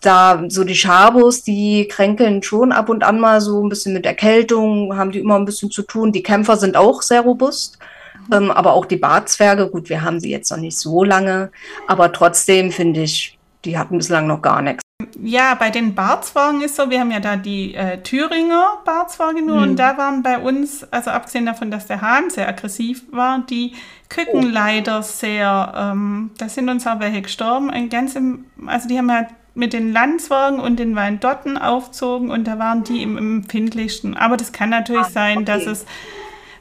[0.00, 4.06] da so die Schabos, die kränkeln schon ab und an mal so ein bisschen mit
[4.06, 6.12] Erkältung, haben die immer ein bisschen zu tun.
[6.12, 7.78] Die Kämpfer sind auch sehr robust.
[8.30, 8.36] Mhm.
[8.36, 11.50] Ähm, aber auch die Bartzwerge, gut, wir haben sie jetzt noch nicht so lange,
[11.86, 14.82] aber trotzdem finde ich, die hatten bislang noch gar nichts.
[15.22, 19.56] Ja, bei den Barzwagen ist so, wir haben ja da die äh, Thüringer Barzwagen nur
[19.56, 19.62] mhm.
[19.62, 23.74] und da waren bei uns, also abgesehen davon, dass der Hahn sehr aggressiv war, die
[24.08, 24.48] Küken oh.
[24.50, 29.26] leider sehr, ähm, da sind uns auch welche gestorben, ganz im, also die haben ja
[29.54, 34.16] mit den Landswagen und den Weindotten aufzogen und da waren die im empfindlichsten.
[34.16, 35.44] Aber das kann natürlich ah, sein, okay.
[35.44, 35.86] dass es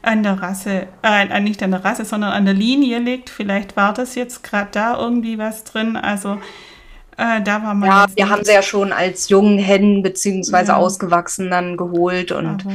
[0.01, 3.29] an der Rasse, äh, nicht an der Rasse, sondern an der Linie liegt.
[3.29, 5.95] Vielleicht war das jetzt gerade da irgendwie was drin.
[5.97, 6.37] Also
[7.17, 7.89] äh, da war man.
[7.89, 10.77] Ja, wir haben sie ja schon als jungen Hennen beziehungsweise ja.
[10.77, 12.73] ausgewachsen dann geholt und Aber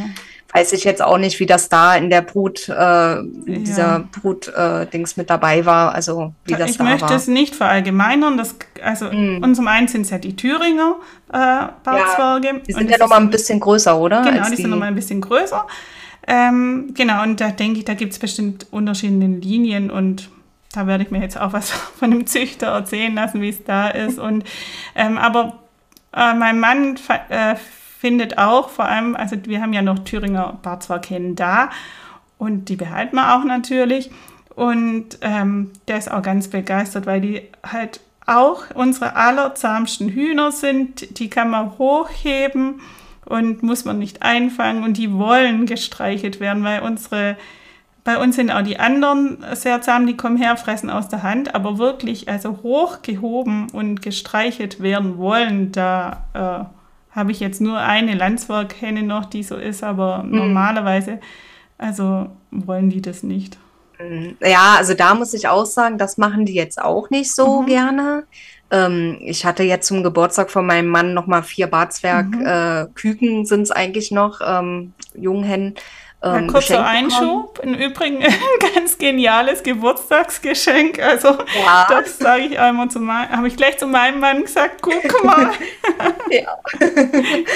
[0.54, 5.12] weiß ich jetzt auch nicht, wie das da in der Brut, äh, in dieser Brut-Dings
[5.12, 6.94] äh, mit dabei war, also wie das ich da war.
[6.94, 9.42] Ich möchte es nicht verallgemeinern, das, also mm.
[9.42, 10.94] und zum einen sind es ja die Thüringer
[11.32, 12.46] äh, Barzwerge.
[12.46, 14.22] Ja, die sind ja nochmal ein bisschen größer, oder?
[14.22, 15.66] Genau, die, die sind nochmal ein bisschen größer.
[16.26, 20.30] Ähm, genau, und da denke ich, da gibt es bestimmt unterschiedliche Linien und
[20.72, 23.88] da werde ich mir jetzt auch was von dem Züchter erzählen lassen, wie es da
[23.88, 24.18] ist.
[24.18, 24.44] Und,
[24.94, 25.58] ähm, aber
[26.12, 26.96] äh, mein Mann
[27.28, 31.70] äh, findet auch vor allem, also wir haben ja noch Thüringer Barzwarkennen da
[32.38, 34.10] und die behalten wir auch natürlich.
[34.54, 41.18] Und ähm, der ist auch ganz begeistert, weil die halt auch unsere allerzahmsten Hühner sind.
[41.18, 42.80] Die kann man hochheben
[43.26, 47.37] und muss man nicht einfangen und die wollen gestreichelt werden, weil unsere
[48.04, 51.54] bei uns sind auch die anderen sehr zahm, die kommen her, fressen aus der Hand,
[51.54, 58.14] aber wirklich also hochgehoben und gestreichelt werden wollen, da äh, habe ich jetzt nur eine
[58.14, 60.37] Landswerkhenne noch, die so ist, aber mhm.
[60.37, 61.18] normalerweise,
[61.78, 63.56] also wollen die das nicht.
[63.98, 64.37] Mhm.
[64.40, 67.66] Ja, also da muss ich auch sagen, das machen die jetzt auch nicht so mhm.
[67.66, 68.24] gerne.
[68.70, 73.42] Ähm, ich hatte jetzt zum Geburtstag von meinem Mann nochmal vier Barzwerg-Küken, mhm.
[73.42, 75.74] äh, sind es eigentlich noch, ähm, Junghennen.
[76.24, 77.61] Ähm, kurzer Einschub.
[77.62, 80.98] Im Übrigen ein ganz geniales Geburtstagsgeschenk.
[80.98, 81.87] Also ja.
[81.88, 85.50] das sage ich einmal zu meinem, habe ich gleich zu meinem Mann gesagt, guck mal.
[86.31, 86.59] ja.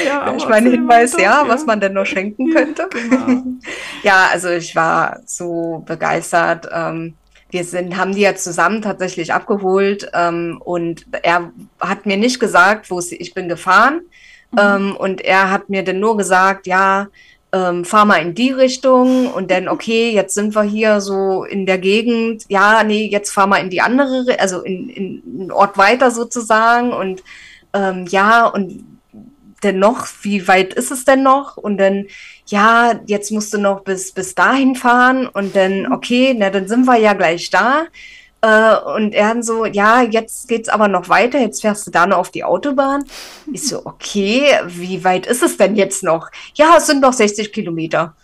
[0.05, 2.89] ja ich meine Hinweis, ja, ja, was man denn noch schenken könnte.
[2.91, 3.43] Genau.
[4.03, 6.69] ja, also ich war so begeistert.
[6.71, 7.15] Ähm,
[7.51, 12.91] wir sind, haben die ja zusammen tatsächlich abgeholt ähm, und er hat mir nicht gesagt,
[12.91, 14.03] wo ich bin gefahren.
[14.53, 14.59] Mhm.
[14.59, 17.09] Ähm, und er hat mir dann nur gesagt, ja,
[17.53, 21.65] ähm, fahr mal in die Richtung und dann, okay, jetzt sind wir hier so in
[21.65, 25.79] der Gegend, ja, nee, jetzt fahr mal in die andere, also in, in einen Ort
[25.79, 27.23] weiter sozusagen und
[27.73, 28.85] ähm, ja, und
[29.63, 31.57] dennoch, wie weit ist es denn noch?
[31.57, 32.07] Und dann,
[32.47, 36.87] ja, jetzt musst du noch bis, bis dahin fahren und dann, okay, na, dann sind
[36.87, 37.87] wir ja gleich da.
[38.41, 42.07] Äh, und er dann so, ja, jetzt geht's aber noch weiter, jetzt fährst du da
[42.07, 43.05] noch auf die Autobahn.
[43.53, 46.31] Ich so, okay, wie weit ist es denn jetzt noch?
[46.55, 48.15] Ja, es sind noch 60 Kilometer.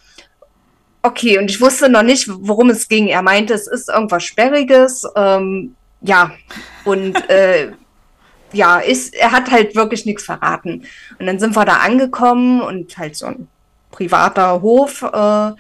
[1.03, 3.09] Okay, und ich wusste noch nicht, worum es ging.
[3.09, 5.07] Er meinte, es ist irgendwas Sperriges.
[5.17, 6.33] Ähm, ja,
[6.85, 7.73] und äh,
[8.55, 10.85] ja, ist, er hat halt wirklich nichts verraten.
[11.19, 13.49] Und dann sind wir da angekommen und halt so ein
[13.91, 15.03] privater Hof.
[15.03, 15.53] Äh,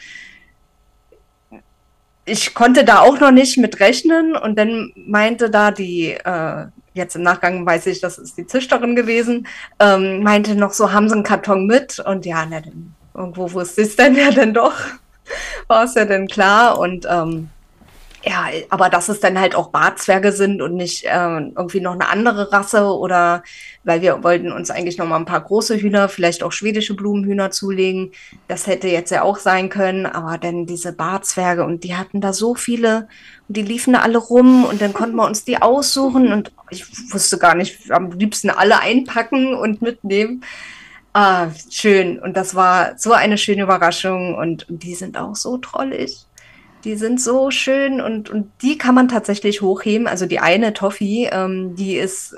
[2.26, 7.16] ich konnte da auch noch nicht mit rechnen und dann meinte da die, äh, jetzt
[7.16, 9.46] im Nachgang weiß ich, das ist die Züchterin gewesen,
[9.78, 11.98] ähm, meinte noch so, haben sie einen Karton mit?
[11.98, 14.74] Und ja, na, dann, irgendwo wusste ich es denn ja dann doch,
[15.66, 17.50] war es ja dann klar und ähm,
[18.26, 22.08] ja, aber dass es dann halt auch Barzwerge sind und nicht äh, irgendwie noch eine
[22.08, 23.42] andere Rasse oder
[23.84, 27.50] weil wir wollten uns eigentlich noch mal ein paar große Hühner, vielleicht auch schwedische Blumenhühner
[27.50, 28.12] zulegen.
[28.48, 32.32] Das hätte jetzt ja auch sein können, aber dann diese Barzwerge und die hatten da
[32.32, 33.08] so viele
[33.48, 36.86] und die liefen da alle rum und dann konnten wir uns die aussuchen und ich
[37.12, 40.42] wusste gar nicht, am liebsten alle einpacken und mitnehmen.
[41.12, 42.18] Ah, schön.
[42.18, 46.26] Und das war so eine schöne Überraschung und, und die sind auch so trollig.
[46.84, 50.06] Die sind so schön und, und die kann man tatsächlich hochheben.
[50.06, 52.36] Also die eine Toffee, ähm, die ist,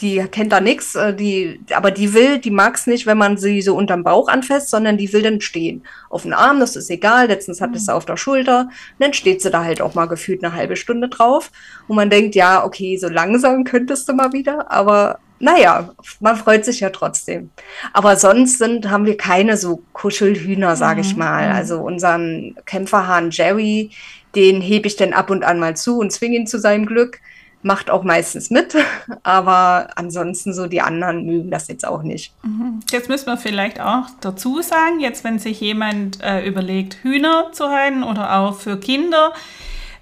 [0.00, 3.36] die kennt da nichts, äh, die, aber die will, die mag es nicht, wenn man
[3.36, 5.84] sie so unterm Bauch anfasst, sondern die will dann stehen.
[6.10, 7.28] Auf den Arm, das ist egal.
[7.28, 7.94] Letztens hat es mhm.
[7.94, 8.62] auf der Schulter.
[8.62, 11.50] Und dann steht sie da halt auch mal gefühlt eine halbe Stunde drauf.
[11.88, 15.90] Und man denkt, ja, okay, so langsam könntest du mal wieder, aber naja,
[16.20, 17.50] man freut sich ja trotzdem.
[17.92, 21.48] Aber sonst sind, haben wir keine so Kuschelhühner, sage ich mhm, mal.
[21.48, 21.54] Mhm.
[21.54, 23.90] Also unseren Kämpferhahn Jerry,
[24.36, 27.20] den hebe ich dann ab und an mal zu und zwinge ihn zu seinem Glück.
[27.62, 28.74] Macht auch meistens mit,
[29.22, 32.34] aber ansonsten so die anderen mögen das jetzt auch nicht.
[32.42, 32.80] Mhm.
[32.90, 37.68] Jetzt müssen wir vielleicht auch dazu sagen, jetzt wenn sich jemand äh, überlegt, Hühner zu
[37.68, 39.32] halten oder auch für Kinder,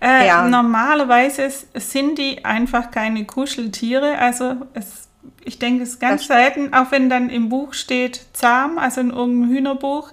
[0.03, 0.49] äh, ja.
[0.49, 4.17] Normalerweise sind die einfach keine Kuscheltiere.
[4.19, 5.11] Also es
[5.45, 9.11] ich denke, es ist ganz selten, auch wenn dann im Buch steht zahm, also in
[9.11, 10.13] irgendeinem Hühnerbuch,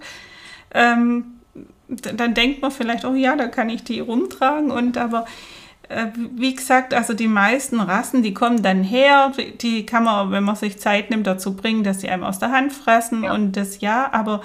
[0.74, 1.40] ähm,
[1.88, 4.72] dann denkt man vielleicht, oh ja, da kann ich die rumtragen.
[4.72, 5.26] Und aber
[6.36, 10.56] wie gesagt, also die meisten Rassen, die kommen dann her, die kann man, wenn man
[10.56, 13.34] sich Zeit nimmt, dazu bringen, dass sie einem aus der Hand fressen ja.
[13.34, 14.42] und das ja, aber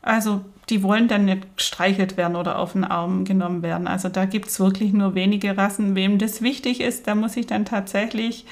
[0.00, 3.86] also die wollen dann nicht gestreichelt werden oder auf den Arm genommen werden.
[3.86, 5.94] Also da gibt es wirklich nur wenige Rassen.
[5.94, 8.46] Wem das wichtig ist, da muss ich dann tatsächlich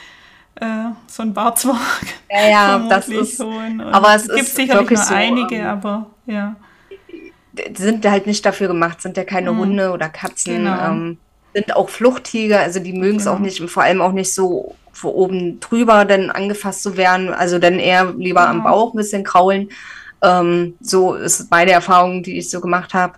[0.57, 1.77] äh, so ein Barzwerg
[2.31, 3.81] ja, ja, das ist, holen.
[3.81, 6.57] Und aber es gibt sicherlich nur so, einige, ähm, aber ja.
[7.75, 9.59] Sind halt nicht dafür gemacht, sind ja keine mhm.
[9.59, 10.57] Hunde oder Katzen.
[10.57, 10.91] Genau.
[10.91, 11.19] Ähm,
[11.55, 13.37] sind auch Fluchttiger, also die mögen es genau.
[13.37, 17.33] auch nicht und vor allem auch nicht so vor oben drüber dann angefasst zu werden,
[17.33, 18.53] also dann eher lieber genau.
[18.53, 19.71] am Bauch ein bisschen kraulen.
[20.23, 23.15] Ähm, so ist meine Erfahrung, die ich so gemacht habe.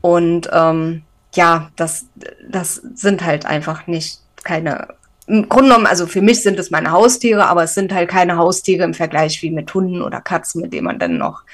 [0.00, 1.02] Und ähm,
[1.34, 2.06] ja, das,
[2.48, 4.88] das sind halt einfach nicht keine
[5.28, 8.36] im Grunde genommen, also für mich sind es meine Haustiere, aber es sind halt keine
[8.36, 11.44] Haustiere im Vergleich wie mit Hunden oder Katzen, mit denen man dann noch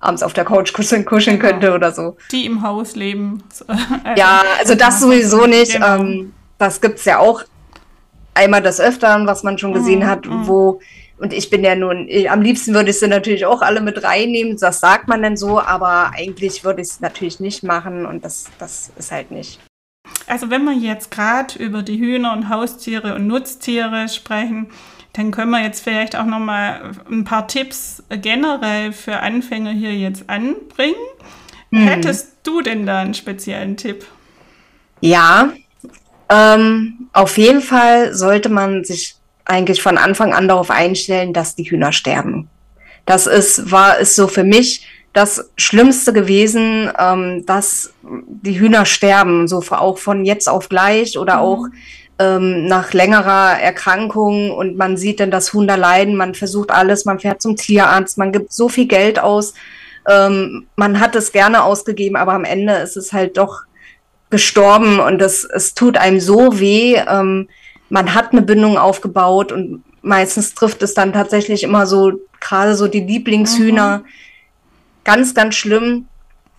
[0.00, 1.50] abends auf der Couch kuscheln, kuscheln genau.
[1.50, 2.16] könnte oder so.
[2.30, 3.42] Die im Haus leben.
[4.16, 5.72] ja, also das sowieso nicht.
[5.72, 5.96] Genau.
[5.96, 7.42] Ähm, das gibt es ja auch
[8.34, 10.46] einmal des Öfteren, was man schon gesehen mm, hat, mm.
[10.46, 10.80] wo,
[11.18, 14.58] und ich bin ja nun, am liebsten würde ich sie natürlich auch alle mit reinnehmen,
[14.58, 18.46] das sagt man dann so, aber eigentlich würde ich es natürlich nicht machen und das,
[18.58, 19.60] das ist halt nicht.
[20.26, 24.68] Also wenn wir jetzt gerade über die Hühner und Haustiere und Nutztiere sprechen,
[25.16, 29.94] dann können wir jetzt vielleicht auch noch mal ein paar Tipps generell für Anfänger hier
[29.94, 30.94] jetzt anbringen.
[31.72, 31.88] Hm.
[31.88, 34.04] Hättest du denn da einen speziellen Tipp?
[35.00, 35.52] Ja,
[36.28, 41.70] ähm, auf jeden Fall sollte man sich eigentlich von Anfang an darauf einstellen, dass die
[41.70, 42.48] Hühner sterben.
[43.06, 49.48] Das ist, war, ist so für mich das Schlimmste gewesen, ähm, dass die Hühner sterben,
[49.48, 51.40] so auch von jetzt auf gleich oder mhm.
[51.40, 51.66] auch
[52.18, 57.04] ähm, nach längerer Erkrankung und man sieht dann das Huhn da leiden, man versucht alles,
[57.04, 59.54] man fährt zum Tierarzt, man gibt so viel Geld aus,
[60.08, 63.62] ähm, man hat es gerne ausgegeben, aber am Ende ist es halt doch
[64.30, 66.96] gestorben und es, es tut einem so weh.
[66.96, 67.48] Ähm,
[67.88, 72.88] man hat eine Bindung aufgebaut und meistens trifft es dann tatsächlich immer so gerade so
[72.88, 73.98] die Lieblingshühner.
[73.98, 74.04] Mhm
[75.06, 76.08] ganz, ganz schlimm.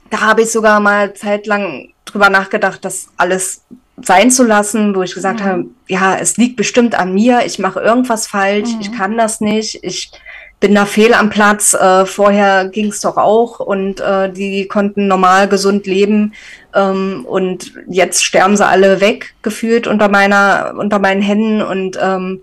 [0.10, 3.62] Da habe ich sogar mal zeitlang drüber nachgedacht, das alles
[4.02, 5.46] sein zu lassen, wo ich gesagt mhm.
[5.46, 8.82] habe, ja, es liegt bestimmt an mir, ich mache irgendwas falsch, mhm.
[8.82, 10.12] ich kann das nicht, ich
[10.60, 11.74] bin da fehl am Platz.
[11.74, 16.34] Äh, vorher ging es doch auch und äh, die konnten normal gesund leben
[16.74, 22.42] ähm, und jetzt sterben sie alle weg gefühlt unter meiner unter meinen Händen und ähm,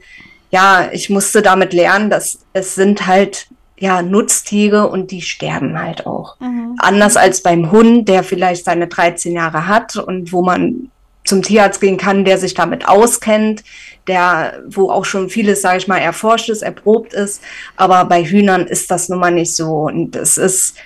[0.51, 6.07] ja, ich musste damit lernen, dass es sind halt ja, Nutztiere und die sterben halt
[6.07, 6.38] auch.
[6.40, 6.77] Mhm.
[6.79, 10.90] Anders als beim Hund, der vielleicht seine 13 Jahre hat und wo man
[11.24, 13.64] zum Tierarzt gehen kann, der sich damit auskennt,
[14.06, 17.42] der, wo auch schon vieles, sage ich mal, erforscht ist, erprobt ist.
[17.76, 19.84] Aber bei Hühnern ist das nun mal nicht so.
[19.87, 20.76] Und es ist,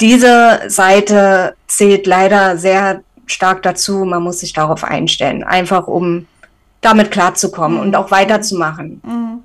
[0.00, 4.04] diese Seite zählt leider sehr stark dazu.
[4.04, 6.26] Man muss sich darauf einstellen, einfach um
[6.82, 7.82] damit klarzukommen mhm.
[7.82, 9.00] und auch weiterzumachen.
[9.04, 9.43] Mhm.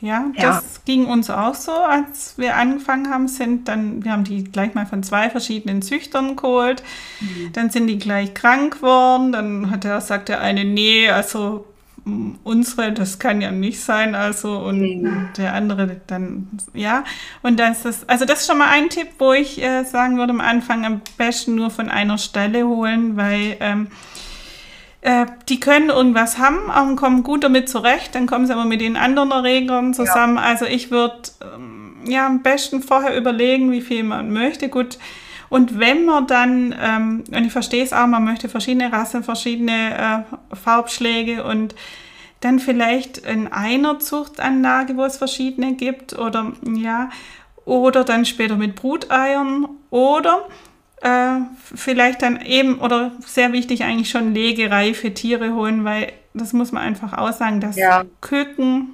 [0.00, 0.80] Ja, das ja.
[0.86, 4.86] ging uns auch so, als wir angefangen haben, sind dann, wir haben die gleich mal
[4.86, 6.82] von zwei verschiedenen Züchtern geholt,
[7.20, 7.52] mhm.
[7.52, 11.66] dann sind die gleich krank geworden, dann hat er, sagt der eine, nee, also
[12.06, 15.28] mm, unsere, das kann ja nicht sein, also und mhm.
[15.36, 17.04] der andere dann, ja,
[17.42, 20.32] und das ist, also das ist schon mal ein Tipp, wo ich äh, sagen würde,
[20.32, 23.88] am Anfang am besten nur von einer Stelle holen, weil ähm,
[25.02, 28.80] äh, die können irgendwas haben und kommen gut damit zurecht, dann kommen sie aber mit
[28.80, 30.36] den anderen Erregern zusammen.
[30.36, 30.42] Ja.
[30.42, 34.68] Also ich würde ähm, ja am besten vorher überlegen, wie viel man möchte.
[34.68, 34.98] Gut.
[35.48, 40.24] Und wenn man dann, ähm, und ich verstehe es auch, man möchte verschiedene Rassen, verschiedene
[40.52, 41.74] äh, Farbschläge und
[42.40, 47.10] dann vielleicht in einer Zuchtanlage, wo es verschiedene gibt oder ja,
[47.64, 50.46] oder dann später mit Bruteiern oder
[51.02, 51.40] äh,
[51.74, 56.82] vielleicht dann eben, oder sehr wichtig eigentlich schon legereife Tiere holen, weil das muss man
[56.82, 58.04] einfach aussagen, dass ja.
[58.20, 58.90] Küken,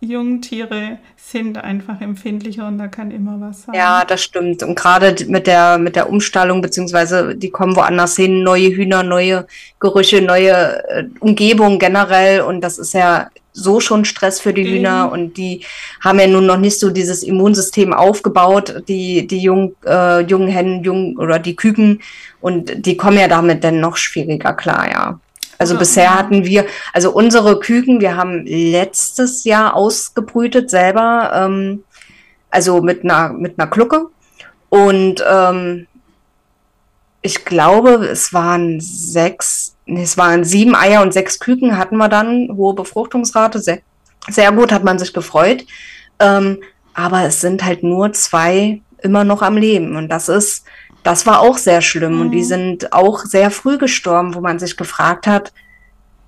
[0.00, 3.74] Jungtiere sind einfach empfindlicher und da kann immer was sein.
[3.74, 4.62] Ja, das stimmt.
[4.62, 9.46] Und gerade mit der, mit der Umstallung, beziehungsweise die kommen woanders hin, neue Hühner, neue
[9.80, 12.42] Gerüche, neue äh, Umgebung generell.
[12.42, 14.68] Und das ist ja so schon Stress für die mhm.
[14.68, 15.64] Hühner und die
[16.00, 20.84] haben ja nun noch nicht so dieses Immunsystem aufgebaut, die, die jung, äh, jungen Hennen,
[20.84, 22.00] jung oder die Küken
[22.40, 25.20] und die kommen ja damit dann noch schwieriger klar, ja.
[25.58, 25.78] Also ja.
[25.78, 31.84] bisher hatten wir, also unsere Küken, wir haben letztes Jahr ausgebrütet selber, ähm,
[32.50, 34.06] also mit einer, mit einer Glucke
[34.68, 35.86] und ähm,
[37.20, 42.50] ich glaube, es waren sechs es waren sieben Eier und sechs Küken hatten wir dann,
[42.56, 43.78] hohe Befruchtungsrate, sehr,
[44.28, 45.64] sehr gut, hat man sich gefreut.
[46.18, 46.58] Ähm,
[46.94, 49.96] aber es sind halt nur zwei immer noch am Leben.
[49.96, 50.64] Und das ist,
[51.08, 52.16] das war auch sehr schlimm.
[52.16, 52.20] Mhm.
[52.20, 52.44] Und die mhm.
[52.44, 55.54] sind auch sehr früh gestorben, wo man sich gefragt hat,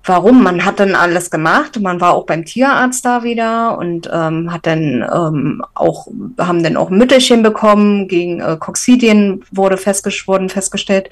[0.03, 0.41] warum.
[0.41, 1.79] Man hat dann alles gemacht.
[1.79, 6.07] Man war auch beim Tierarzt da wieder und ähm, hat dann ähm, auch,
[6.39, 11.11] haben dann auch Mütterchen bekommen, gegen äh, Coxidien wurde festgestellt, wurden festgestellt.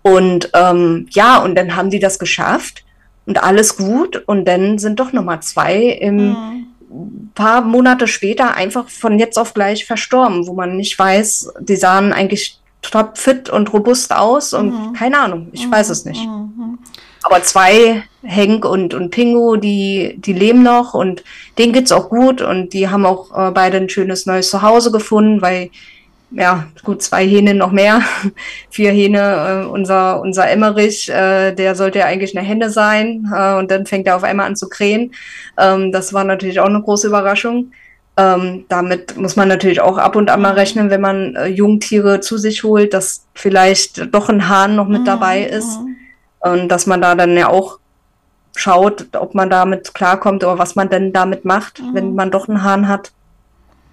[0.00, 2.82] Und ähm, ja, und dann haben die das geschafft
[3.26, 4.22] und alles gut.
[4.26, 7.30] Und dann sind doch nochmal zwei im mhm.
[7.34, 12.14] paar Monate später einfach von jetzt auf gleich verstorben, wo man nicht weiß, die sahen
[12.14, 14.92] eigentlich top fit und robust aus und mhm.
[14.92, 15.72] keine Ahnung, ich mhm.
[15.72, 16.24] weiß es nicht.
[16.24, 16.78] Mhm.
[17.22, 21.22] Aber zwei, Henk und, und Pingu, die, die leben noch und
[21.58, 25.40] denen geht's auch gut und die haben auch äh, beide ein schönes neues Zuhause gefunden,
[25.40, 25.70] weil
[26.34, 28.00] ja, gut, zwei Hähne noch mehr,
[28.70, 33.54] vier Hähne, äh, unser, unser Emmerich, äh, der sollte ja eigentlich eine Henne sein äh,
[33.54, 35.12] und dann fängt er auf einmal an zu krähen.
[35.58, 37.72] Ähm, das war natürlich auch eine große Überraschung.
[38.16, 42.20] Ähm, damit muss man natürlich auch ab und an mal rechnen, wenn man äh, Jungtiere
[42.20, 45.96] zu sich holt, dass vielleicht doch ein Hahn noch mit mhm, dabei ist mhm.
[46.40, 47.78] und dass man da dann ja auch
[48.54, 51.94] schaut, ob man damit klarkommt oder was man denn damit macht, mhm.
[51.94, 53.12] wenn man doch einen Hahn hat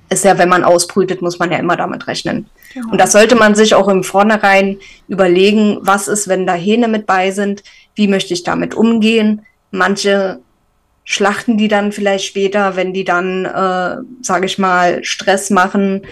[0.10, 2.48] ist ja, wenn man ausbrütet, muss man ja immer damit rechnen.
[2.74, 2.92] Genau.
[2.92, 4.78] Und das sollte man sich auch im Vornherein
[5.08, 7.64] überlegen, was ist, wenn da Hähne mit bei sind,
[7.96, 9.46] wie möchte ich damit umgehen.
[9.72, 10.40] Manche
[11.10, 16.04] schlachten die dann vielleicht später, wenn die dann, äh, sage ich mal, Stress machen.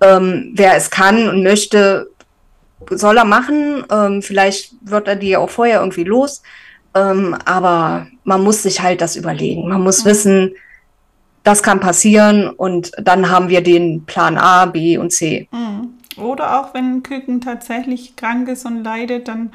[0.00, 2.08] Ähm, wer es kann und möchte,
[2.88, 3.84] soll er machen.
[3.92, 6.42] Ähm, vielleicht wird er die auch vorher irgendwie los.
[6.94, 9.68] Ähm, aber man muss sich halt das überlegen.
[9.68, 10.08] Man muss mhm.
[10.08, 10.54] wissen,
[11.44, 15.48] das kann passieren und dann haben wir den Plan A, B und C.
[15.52, 15.92] Mhm.
[16.16, 19.52] Oder auch wenn ein Küken tatsächlich krank ist und leidet, dann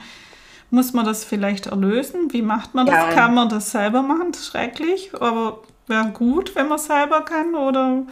[0.72, 2.32] muss man das vielleicht erlösen.
[2.32, 2.96] Wie macht man das?
[2.96, 3.10] Ja.
[3.12, 4.32] Kann man das selber machen?
[4.32, 7.54] Das ist schrecklich, aber wäre gut, wenn man es selber kann.
[7.54, 8.04] Oder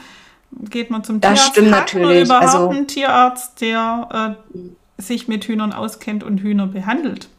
[0.70, 1.52] geht man zum das Tierarzt?
[1.52, 2.06] Stimmt natürlich.
[2.06, 7.30] Oder überhaupt also, einen Tierarzt, der äh, sich mit Hühnern auskennt und Hühner behandelt?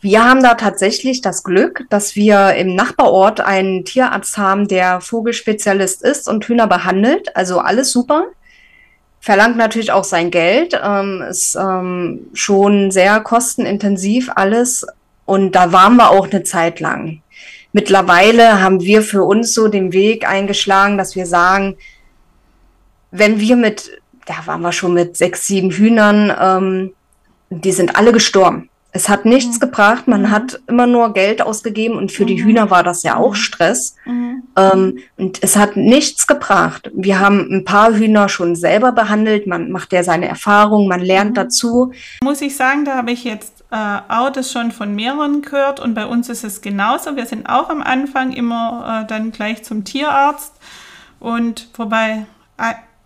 [0.00, 6.02] Wir haben da tatsächlich das Glück, dass wir im Nachbarort einen Tierarzt haben, der Vogelspezialist
[6.02, 7.34] ist und Hühner behandelt.
[7.34, 8.26] Also alles super.
[9.20, 10.78] Verlangt natürlich auch sein Geld.
[10.82, 14.86] Ähm, ist ähm, schon sehr kostenintensiv alles.
[15.24, 17.22] Und da waren wir auch eine Zeit lang.
[17.72, 21.76] Mittlerweile haben wir für uns so den Weg eingeschlagen, dass wir sagen,
[23.10, 26.92] wenn wir mit, da waren wir schon mit sechs, sieben Hühnern, ähm,
[27.50, 28.70] die sind alle gestorben.
[28.98, 29.60] Es hat nichts mhm.
[29.60, 30.30] gebracht, man mhm.
[30.32, 32.26] hat immer nur Geld ausgegeben und für mhm.
[32.26, 33.36] die Hühner war das ja auch mhm.
[33.36, 33.94] Stress.
[34.04, 34.42] Mhm.
[34.56, 36.90] Ähm, und es hat nichts gebracht.
[36.92, 41.30] Wir haben ein paar Hühner schon selber behandelt, man macht ja seine Erfahrungen, man lernt
[41.30, 41.34] mhm.
[41.34, 41.92] dazu.
[42.24, 45.94] Muss ich sagen, da habe ich jetzt äh, auch das schon von mehreren gehört und
[45.94, 47.14] bei uns ist es genauso.
[47.14, 50.54] Wir sind auch am Anfang immer äh, dann gleich zum Tierarzt
[51.20, 52.26] und wobei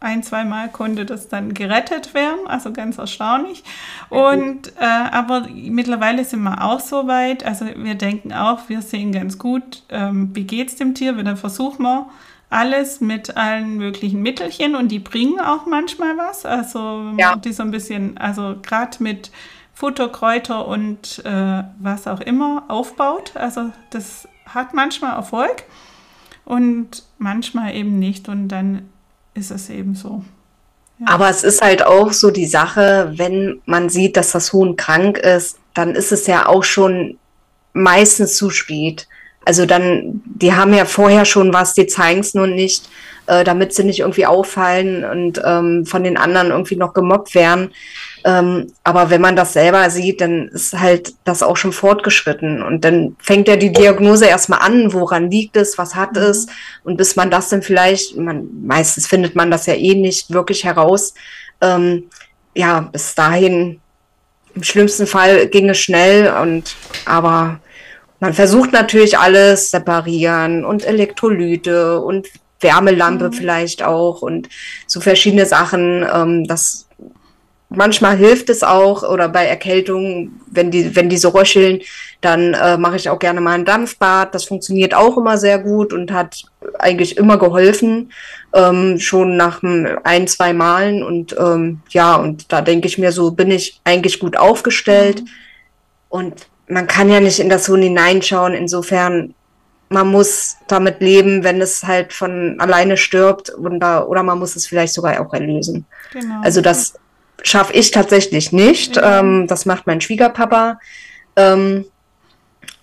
[0.02, 3.62] ein, zwei Mal konnte das dann gerettet werden, also ganz erstaunlich.
[4.08, 9.12] Und äh, aber mittlerweile sind wir auch so weit, also wir denken auch, wir sehen
[9.12, 12.10] ganz gut, ähm, wie geht es dem Tier, dann versuchen wir
[12.50, 17.36] alles mit allen möglichen Mittelchen und die bringen auch manchmal was, also ja.
[17.36, 19.30] die so ein bisschen, also gerade mit
[19.72, 25.64] Futter, Kräuter und äh, was auch immer aufbaut, also das hat manchmal Erfolg
[26.44, 28.28] und manchmal eben nicht.
[28.28, 28.88] Und dann
[29.34, 30.24] ist es eben so.
[30.98, 31.06] Ja.
[31.08, 35.18] Aber es ist halt auch so die Sache, wenn man sieht, dass das Huhn krank
[35.18, 37.18] ist, dann ist es ja auch schon
[37.72, 39.08] meistens zu spät.
[39.44, 42.88] Also dann, die haben ja vorher schon was, die zeigen es nur nicht,
[43.26, 47.72] äh, damit sie nicht irgendwie auffallen und ähm, von den anderen irgendwie noch gemobbt werden.
[48.24, 52.62] Ähm, aber wenn man das selber sieht, dann ist halt das auch schon fortgeschritten.
[52.62, 56.22] Und dann fängt ja die Diagnose erstmal an, woran liegt es, was hat mhm.
[56.22, 56.46] es.
[56.84, 60.64] Und bis man das dann vielleicht, man, meistens findet man das ja eh nicht wirklich
[60.64, 61.14] heraus.
[61.60, 62.04] Ähm,
[62.54, 63.80] ja, bis dahin,
[64.54, 67.60] im schlimmsten Fall ging es schnell und aber
[68.20, 72.28] man versucht natürlich alles separieren und Elektrolyte und
[72.60, 73.32] Wärmelampe mhm.
[73.32, 74.48] vielleicht auch und
[74.86, 76.06] so verschiedene Sachen.
[76.12, 76.86] Ähm, das
[77.76, 81.80] manchmal hilft es auch oder bei Erkältung, wenn die, wenn die so röcheln,
[82.20, 84.34] dann äh, mache ich auch gerne mal ein Dampfbad.
[84.34, 86.44] Das funktioniert auch immer sehr gut und hat
[86.78, 88.12] eigentlich immer geholfen,
[88.54, 89.62] ähm, schon nach
[90.04, 91.02] ein, zwei Malen.
[91.02, 95.20] Und ähm, ja, und da denke ich mir, so bin ich eigentlich gut aufgestellt.
[95.20, 95.28] Mhm.
[96.08, 98.54] Und man kann ja nicht in das Huhn hineinschauen.
[98.54, 99.34] Insofern,
[99.88, 104.66] man muss damit leben, wenn es halt von alleine stirbt da, oder man muss es
[104.66, 105.86] vielleicht sogar auch erlösen.
[106.12, 106.40] Genau.
[106.42, 106.94] Also das
[107.42, 108.96] schaffe ich tatsächlich nicht.
[108.96, 109.20] Ja.
[109.20, 110.78] Ähm, das macht mein Schwiegerpapa.
[111.36, 111.84] Ähm,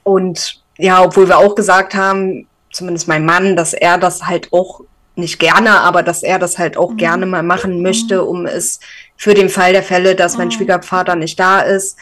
[0.03, 4.81] und ja, obwohl wir auch gesagt haben, zumindest mein Mann, dass er das halt auch
[5.15, 6.97] nicht gerne, aber dass er das halt auch mhm.
[6.97, 7.83] gerne mal machen mhm.
[7.83, 8.79] möchte, um es
[9.17, 10.51] für den Fall der Fälle, dass mein mhm.
[10.51, 11.97] Schwiegervater nicht da ist,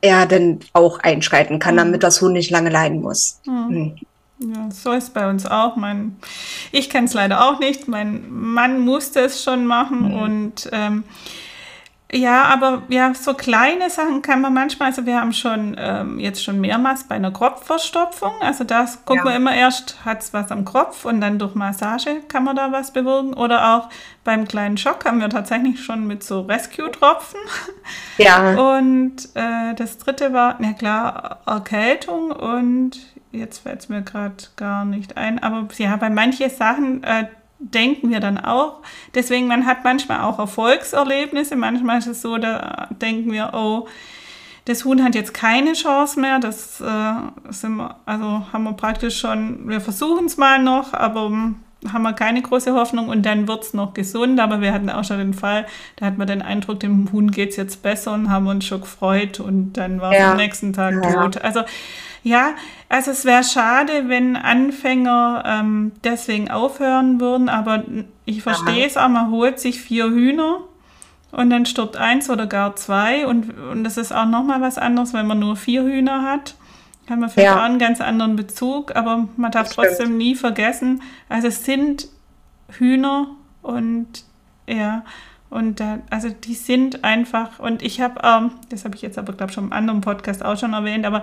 [0.00, 1.78] er dann auch einschreiten kann, mhm.
[1.78, 3.40] damit das Huhn nicht lange leiden muss.
[3.44, 3.68] Mhm.
[3.68, 3.96] mhm.
[4.38, 5.76] Ja, so ist bei uns auch.
[5.76, 6.16] Mein,
[6.70, 7.88] ich kann es leider auch nicht.
[7.88, 11.04] Mein Mann musste es schon machen und ähm,
[12.12, 16.44] ja, aber ja, so kleine Sachen kann man manchmal, also wir haben schon ähm, jetzt
[16.44, 19.32] schon mehrmals bei einer Kropfverstopfung, also das gucken ja.
[19.32, 22.70] wir immer erst, hat es was am Kopf und dann durch Massage kann man da
[22.70, 23.34] was bewirken.
[23.34, 23.88] Oder auch
[24.22, 27.40] beim kleinen Schock haben wir tatsächlich schon mit so Rescue-Tropfen.
[28.18, 28.54] Ja.
[28.54, 32.92] Und äh, das dritte war, na klar, Erkältung und
[33.30, 37.26] jetzt fällt es mir gerade gar nicht ein, aber ja, bei manchen Sachen, äh,
[37.74, 38.80] denken wir dann auch.
[39.14, 41.56] Deswegen, man hat manchmal auch Erfolgserlebnisse.
[41.56, 43.86] Manchmal ist es so, da denken wir, oh,
[44.66, 46.38] das Huhn hat jetzt keine Chance mehr.
[46.38, 47.14] Das äh,
[47.50, 51.30] sind wir, also haben wir praktisch schon, wir versuchen es mal noch, aber
[51.92, 54.40] haben wir keine große Hoffnung und dann wird es noch gesund.
[54.40, 57.50] Aber wir hatten auch schon den Fall, da hat man den Eindruck, dem Huhn geht
[57.50, 60.32] es jetzt besser und haben uns schon gefreut und dann war es ja.
[60.32, 61.12] am nächsten Tag ja.
[61.12, 61.40] tot.
[61.42, 61.60] Also
[62.26, 62.56] ja,
[62.88, 67.84] also es wäre schade, wenn Anfänger ähm, deswegen aufhören würden, aber
[68.24, 70.58] ich verstehe es auch, man holt sich vier Hühner
[71.30, 75.14] und dann stirbt eins oder gar zwei und, und das ist auch nochmal was anderes,
[75.14, 76.56] wenn man nur vier Hühner hat.
[77.06, 77.60] Kann man vielleicht ja.
[77.60, 80.18] auch einen ganz anderen Bezug, aber man darf das trotzdem stimmt.
[80.18, 82.08] nie vergessen, also es sind
[82.76, 83.28] Hühner
[83.62, 84.24] und
[84.68, 85.04] ja,
[85.48, 89.32] und da, also die sind einfach, und ich habe, ähm, das habe ich jetzt aber,
[89.32, 91.22] glaube ich, schon im anderen Podcast auch schon erwähnt, aber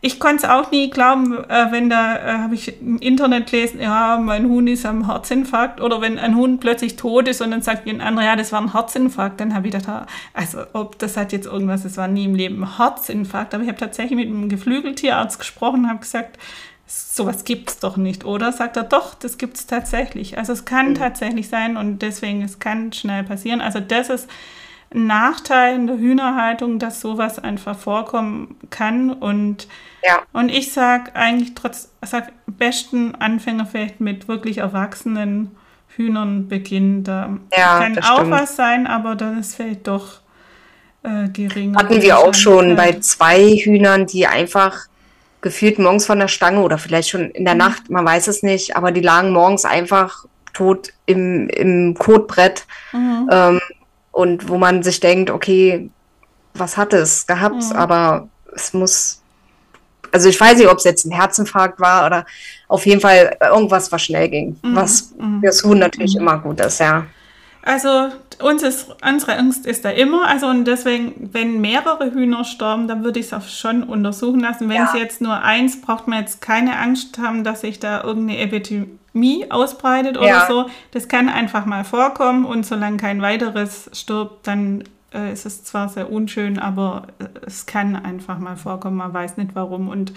[0.00, 3.80] ich konnte es auch nie glauben, äh, wenn da, äh, habe ich im Internet gelesen,
[3.80, 7.62] ja, mein Huhn ist am Herzinfarkt oder wenn ein Huhn plötzlich tot ist und dann
[7.62, 11.16] sagt ein anderer, ja, das war ein Herzinfarkt, dann habe ich gedacht, also ob das
[11.16, 14.28] hat jetzt irgendwas, das war nie im Leben ein Herzinfarkt, aber ich habe tatsächlich mit
[14.28, 16.38] einem Geflügeltierarzt gesprochen und habe gesagt,
[16.86, 18.52] sowas gibt es doch nicht, oder?
[18.52, 20.38] Sagt er, doch, das gibt es tatsächlich.
[20.38, 20.94] Also es kann mhm.
[20.94, 23.60] tatsächlich sein und deswegen, es kann schnell passieren.
[23.60, 24.28] Also das ist
[24.92, 29.10] Nachteil in der Hühnerhaltung, dass sowas einfach vorkommen kann.
[29.10, 29.68] Und,
[30.02, 30.20] ja.
[30.32, 35.56] und ich sage eigentlich trotz, sag besten Anfänger vielleicht mit wirklich erwachsenen
[35.88, 37.04] Hühnern beginnen.
[37.04, 38.30] Da ja, kann auch stimmt.
[38.30, 40.20] was sein, aber dann ist vielleicht doch
[41.02, 41.78] äh, geringer.
[41.78, 44.86] Hatten wir auch schon bei zwei Hühnern, die einfach
[45.40, 47.58] gefühlt morgens von der Stange oder vielleicht schon in der mhm.
[47.58, 52.66] Nacht, man weiß es nicht, aber die lagen morgens einfach tot im, im Kotbrett.
[52.92, 53.28] Mhm.
[53.30, 53.60] Ähm,
[54.18, 55.90] und wo man sich denkt, okay,
[56.52, 57.76] was hat es gehabt, mhm.
[57.76, 59.22] aber es muss,
[60.10, 62.26] also ich weiß nicht, ob es jetzt ein Herzinfarkt war oder
[62.66, 64.74] auf jeden Fall irgendwas, was schnell ging, mhm.
[64.74, 65.38] was mhm.
[65.40, 66.22] fürs Huhn natürlich mhm.
[66.22, 67.06] immer gut ist, ja.
[67.62, 68.08] Also
[68.40, 73.04] uns ist, unsere Angst ist da immer, also und deswegen, wenn mehrere Hühner sterben, dann
[73.04, 74.68] würde ich es auch schon untersuchen lassen.
[74.68, 75.00] Wenn es ja.
[75.00, 80.16] jetzt nur eins, braucht man jetzt keine Angst haben, dass sich da irgendeine Epidemie ausbreitet
[80.16, 80.46] oder ja.
[80.46, 80.66] so.
[80.92, 85.88] Das kann einfach mal vorkommen und solange kein weiteres stirbt, dann äh, ist es zwar
[85.88, 89.88] sehr unschön, aber äh, es kann einfach mal vorkommen, man weiß nicht warum.
[89.88, 90.12] Und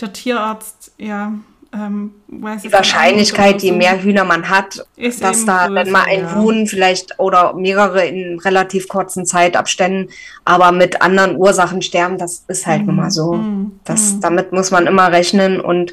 [0.00, 1.32] der Tierarzt, ja,
[1.72, 6.34] ähm, die Wahrscheinlichkeit, je mehr Hühner man hat, dass da größer, dann mal ein ja.
[6.34, 10.10] Huhn vielleicht oder mehrere in relativ kurzen Zeitabständen,
[10.44, 13.34] aber mit anderen Ursachen sterben, das ist halt mm, nun mal so.
[13.34, 14.20] Mm, das, mm.
[14.20, 15.92] Damit muss man immer rechnen und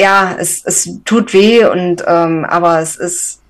[0.00, 3.40] ja, es, es tut weh und ähm, aber es ist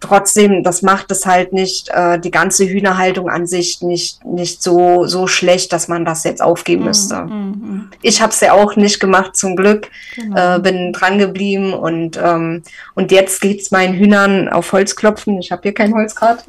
[0.00, 5.04] trotzdem, das macht es halt nicht, äh, die ganze Hühnerhaltung an sich nicht, nicht so,
[5.06, 7.16] so schlecht, dass man das jetzt aufgeben mm, müsste.
[7.16, 7.90] Mm, mm.
[8.02, 9.90] Ich habe es ja auch nicht gemacht, zum Glück.
[10.16, 10.56] Genau.
[10.56, 12.62] Äh, bin dran geblieben und, ähm,
[12.94, 15.38] und jetzt geht's meinen Hühnern auf Holz klopfen.
[15.38, 16.42] Ich habe hier kein Holz gerade,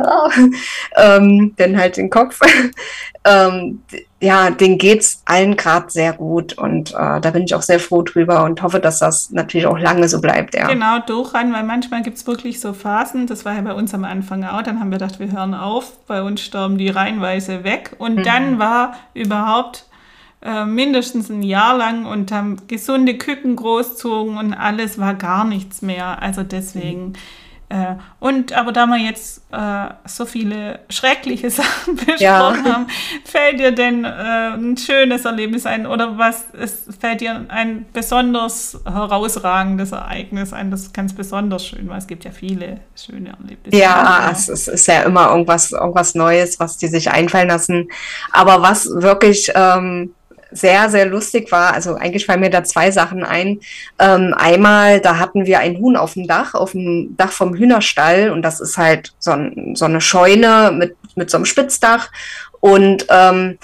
[0.97, 2.39] ähm, denn halt den Kopf.
[3.25, 3.81] ähm,
[4.21, 8.03] ja, denen geht's allen gerade sehr gut und äh, da bin ich auch sehr froh
[8.03, 10.53] drüber und hoffe, dass das natürlich auch lange so bleibt.
[10.53, 10.67] Ja.
[10.67, 14.43] Genau, durchrennen, weil manchmal gibt's wirklich so Phasen, das war ja bei uns am Anfang
[14.43, 18.17] auch, dann haben wir gedacht, wir hören auf, bei uns sterben die reihenweise weg und
[18.17, 18.23] mhm.
[18.23, 19.85] dann war überhaupt
[20.43, 25.81] äh, mindestens ein Jahr lang und haben gesunde Küken großzogen und alles war gar nichts
[25.81, 26.21] mehr.
[26.21, 27.09] Also deswegen.
[27.09, 27.13] Mhm
[27.71, 32.73] äh, und aber da wir jetzt äh, so viele schreckliche Sachen besprochen ja.
[32.73, 32.87] haben,
[33.23, 38.77] fällt dir denn äh, ein schönes Erlebnis ein oder was ist, fällt dir ein besonders
[38.83, 41.97] herausragendes Ereignis ein, das ganz besonders schön war?
[41.97, 43.77] Es gibt ja viele schöne Erlebnisse.
[43.77, 47.87] Ja, es ist, ist, ja immer irgendwas, irgendwas Neues, was die sich einfallen lassen.
[48.33, 50.13] Aber was wirklich ähm,
[50.51, 53.59] sehr, sehr lustig war, also eigentlich fallen mir da zwei Sachen ein.
[53.99, 58.31] Ähm, einmal, da hatten wir ein Huhn auf dem Dach, auf dem Dach vom Hühnerstall.
[58.31, 62.09] Und das ist halt so, ein, so eine Scheune mit, mit so einem Spitzdach.
[62.59, 63.57] Und ähm,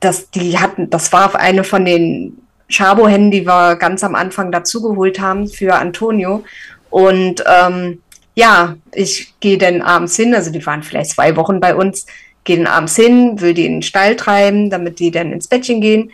[0.00, 2.38] das, die hatten, das war eine von den
[2.68, 6.44] Chabo-Hennen, die wir ganz am Anfang dazugeholt haben für Antonio.
[6.90, 8.02] Und ähm,
[8.34, 12.06] ja, ich gehe dann abends hin, also die waren vielleicht zwei Wochen bei uns,
[12.44, 15.80] gehe dann abends hin, will die in den Stall treiben, damit die dann ins Bettchen
[15.80, 16.10] gehen.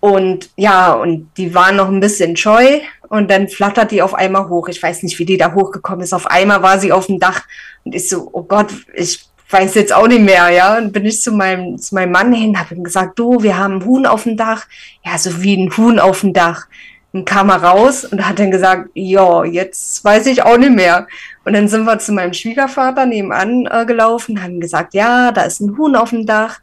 [0.00, 4.48] Und ja, und die waren noch ein bisschen scheu und dann flattert die auf einmal
[4.48, 4.68] hoch.
[4.68, 6.12] Ich weiß nicht, wie die da hochgekommen ist.
[6.12, 7.42] Auf einmal war sie auf dem Dach
[7.84, 10.78] und ich so, oh Gott, ich weiß jetzt auch nicht mehr, ja.
[10.78, 13.76] Und bin ich zu meinem, zu meinem Mann hin, habe ihm gesagt, du, wir haben
[13.76, 14.66] ein Huhn auf dem Dach.
[15.04, 16.66] Ja, so wie ein Huhn auf dem Dach.
[17.12, 21.06] Und kam er raus und hat dann gesagt, ja, jetzt weiß ich auch nicht mehr.
[21.44, 25.60] Und dann sind wir zu meinem Schwiegervater nebenan äh, gelaufen, haben gesagt, ja, da ist
[25.60, 26.60] ein Huhn auf dem Dach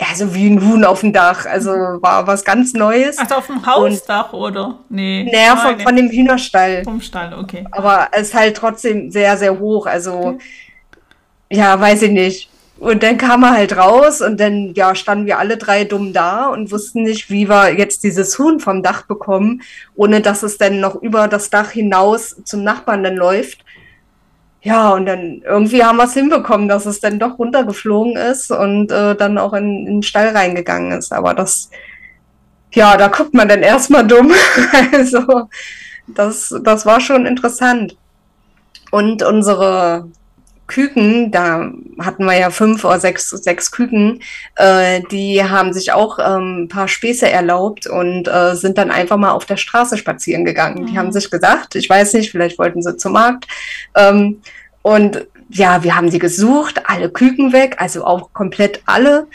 [0.00, 1.44] ja, so wie ein Huhn auf dem Dach.
[1.46, 3.18] Also war was ganz Neues.
[3.18, 4.78] Also auf dem Hausdach und, oder?
[4.88, 5.28] Nee.
[5.32, 6.84] Naja, von, von dem Hühnerstall.
[6.84, 7.64] Vom Stall, okay.
[7.72, 9.86] Aber es ist halt trotzdem sehr, sehr hoch.
[9.86, 10.38] Also, okay.
[11.50, 12.48] ja, weiß ich nicht.
[12.78, 16.46] Und dann kam er halt raus und dann, ja, standen wir alle drei dumm da
[16.46, 19.62] und wussten nicht, wie wir jetzt dieses Huhn vom Dach bekommen,
[19.96, 23.64] ohne dass es dann noch über das Dach hinaus zum Nachbarn dann läuft.
[24.62, 28.90] Ja, und dann irgendwie haben wir es hinbekommen, dass es dann doch runtergeflogen ist und
[28.90, 31.12] äh, dann auch in, in den Stall reingegangen ist.
[31.12, 31.70] Aber das,
[32.72, 34.32] ja, da guckt man dann erstmal dumm.
[34.92, 35.48] also,
[36.08, 37.96] das, das war schon interessant.
[38.90, 40.10] Und unsere
[40.68, 44.20] Küken, da hatten wir ja fünf oder sechs, sechs Küken,
[44.54, 49.16] äh, die haben sich auch ähm, ein paar Späße erlaubt und äh, sind dann einfach
[49.16, 50.82] mal auf der Straße spazieren gegangen.
[50.82, 50.86] Mhm.
[50.86, 51.12] Die haben mhm.
[51.12, 53.46] sich gesagt, ich weiß nicht, vielleicht wollten sie zum Markt.
[53.96, 54.40] Ähm,
[54.82, 59.26] und ja, wir haben sie gesucht, alle Küken weg, also auch komplett alle.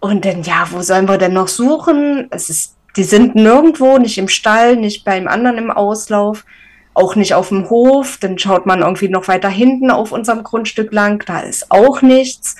[0.00, 2.28] Und dann, ja, wo sollen wir denn noch suchen?
[2.30, 6.44] Es ist, die sind nirgendwo, nicht im Stall, nicht beim anderen im Auslauf
[6.96, 8.18] auch nicht auf dem Hof.
[8.20, 12.56] Dann schaut man irgendwie noch weiter hinten auf unserem Grundstück lang, da ist auch nichts.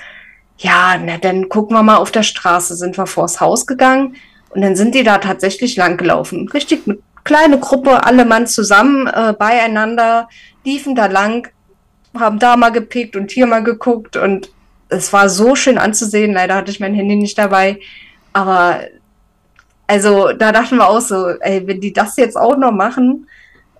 [0.58, 4.16] Ja, na, dann gucken wir mal auf der Straße, sind wir vors Haus gegangen
[4.50, 6.48] und dann sind die da tatsächlich lang gelaufen.
[6.48, 10.28] Richtig eine kleine Gruppe, alle Mann zusammen, äh, beieinander,
[10.64, 11.48] liefen da lang,
[12.18, 14.50] haben da mal gepickt und hier mal geguckt und
[14.88, 16.32] es war so schön anzusehen.
[16.32, 17.80] Leider hatte ich mein Handy nicht dabei,
[18.32, 18.80] aber
[19.86, 23.26] also da dachten wir auch so, ey, wenn die das jetzt auch noch machen,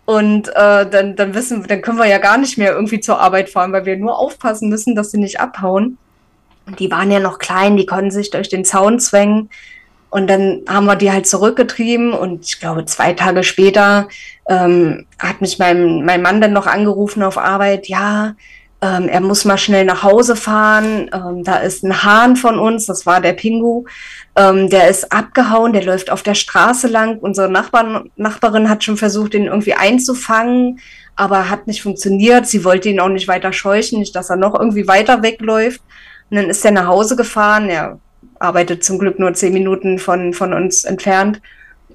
[0.07, 3.51] und äh, dann, dann wissen, dann können wir ja gar nicht mehr irgendwie zur Arbeit
[3.51, 5.99] fahren, weil wir nur aufpassen müssen, dass sie nicht abhauen.
[6.67, 9.51] Und die waren ja noch klein, die konnten sich durch den Zaun zwängen.
[10.09, 14.09] Und dann haben wir die halt zurückgetrieben und ich glaube, zwei Tage später
[14.49, 18.37] ähm, hat mich mein, mein Mann dann noch angerufen auf Arbeit, ja,
[18.83, 21.11] ähm, er muss mal schnell nach Hause fahren.
[21.12, 23.85] Ähm, da ist ein Hahn von uns, das war der Pingu.
[24.37, 27.18] Ähm, der ist abgehauen, der läuft auf der Straße lang.
[27.18, 30.81] Unsere Nachbarn, Nachbarin hat schon versucht, ihn irgendwie einzufangen,
[31.16, 32.47] aber hat nicht funktioniert.
[32.47, 35.81] Sie wollte ihn auch nicht weiter scheuchen, nicht, dass er noch irgendwie weiter wegläuft.
[36.31, 37.70] Und dann ist er nach Hause gefahren.
[37.70, 37.99] Er
[38.39, 41.41] arbeitet zum Glück nur zehn Minuten von, von uns entfernt.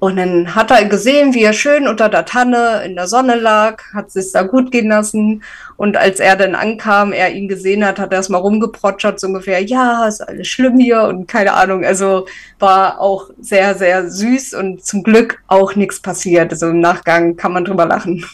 [0.02, 3.84] Und dann hat er gesehen, wie er schön unter der Tanne in der Sonne lag,
[3.94, 5.44] hat sich da gut gehen lassen.
[5.76, 9.62] Und als er dann ankam, er ihn gesehen hat, hat er erstmal rumgeprotschert, so ungefähr,
[9.62, 11.84] ja, ist alles schlimm hier und keine Ahnung.
[11.84, 12.26] Also
[12.58, 16.50] war auch sehr, sehr süß und zum Glück auch nichts passiert.
[16.50, 18.24] Also im Nachgang kann man drüber lachen.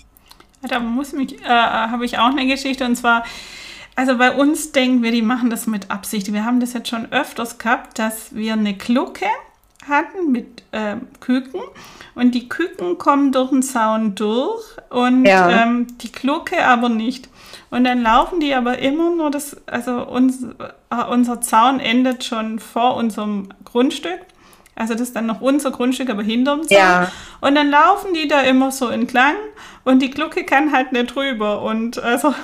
[0.66, 3.24] Da muss mich, äh, habe ich auch eine Geschichte und zwar,
[3.94, 6.32] also bei uns denken wir, die machen das mit Absicht.
[6.32, 9.26] Wir haben das jetzt schon öfters gehabt, dass wir eine Glucke
[9.88, 11.60] hatten mit äh, Küken
[12.14, 15.48] und die Küken kommen durch den Zaun durch und ja.
[15.50, 17.28] ähm, die Glucke aber nicht.
[17.70, 20.42] Und dann laufen die aber immer nur das, also uns,
[20.90, 24.20] äh, unser Zaun endet schon vor unserem Grundstück.
[24.74, 26.78] Also das ist dann noch unser Grundstück, aber hinterm Zaun.
[26.78, 27.12] Ja.
[27.40, 29.34] Und dann laufen die da immer so entlang
[29.88, 31.62] und die Glucke kann halt nicht rüber.
[31.62, 32.34] Und also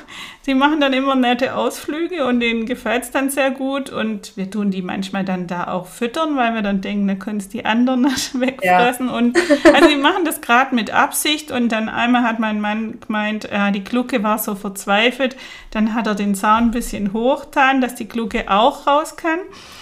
[0.40, 3.90] sie machen dann immer nette Ausflüge und denen gefällt es dann sehr gut.
[3.90, 7.40] Und wir tun die manchmal dann da auch füttern, weil wir dann denken, da können
[7.40, 9.09] es die anderen nicht wegfressen.
[9.09, 9.12] Ja.
[9.18, 9.36] Und
[9.74, 11.51] also sie machen das gerade mit Absicht.
[11.51, 15.36] Und dann einmal hat mein Mann gemeint, äh, die Glucke war so verzweifelt.
[15.70, 19.40] Dann hat er den Zaun ein bisschen hochgetan, dass die Glucke auch raus kann.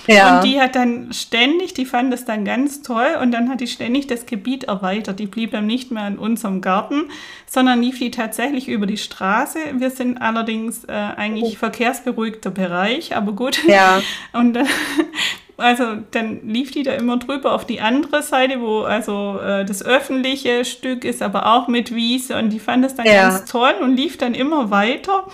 [0.08, 0.38] Ja.
[0.38, 3.66] Und die hat dann ständig, die fand das dann ganz toll und dann hat die
[3.68, 5.20] ständig das Gebiet erweitert.
[5.20, 7.04] Die blieb dann nicht mehr in unserem Garten,
[7.52, 9.58] sondern lief die tatsächlich über die Straße.
[9.74, 11.58] Wir sind allerdings äh, eigentlich oh.
[11.58, 13.62] verkehrsberuhigter Bereich, aber gut.
[13.66, 14.00] Ja.
[14.32, 14.64] Und äh,
[15.58, 19.84] also dann lief die da immer drüber auf die andere Seite, wo also äh, das
[19.84, 23.28] öffentliche Stück ist, aber auch mit Wiese und die fand es dann ja.
[23.28, 25.26] ganz toll und lief dann immer weiter.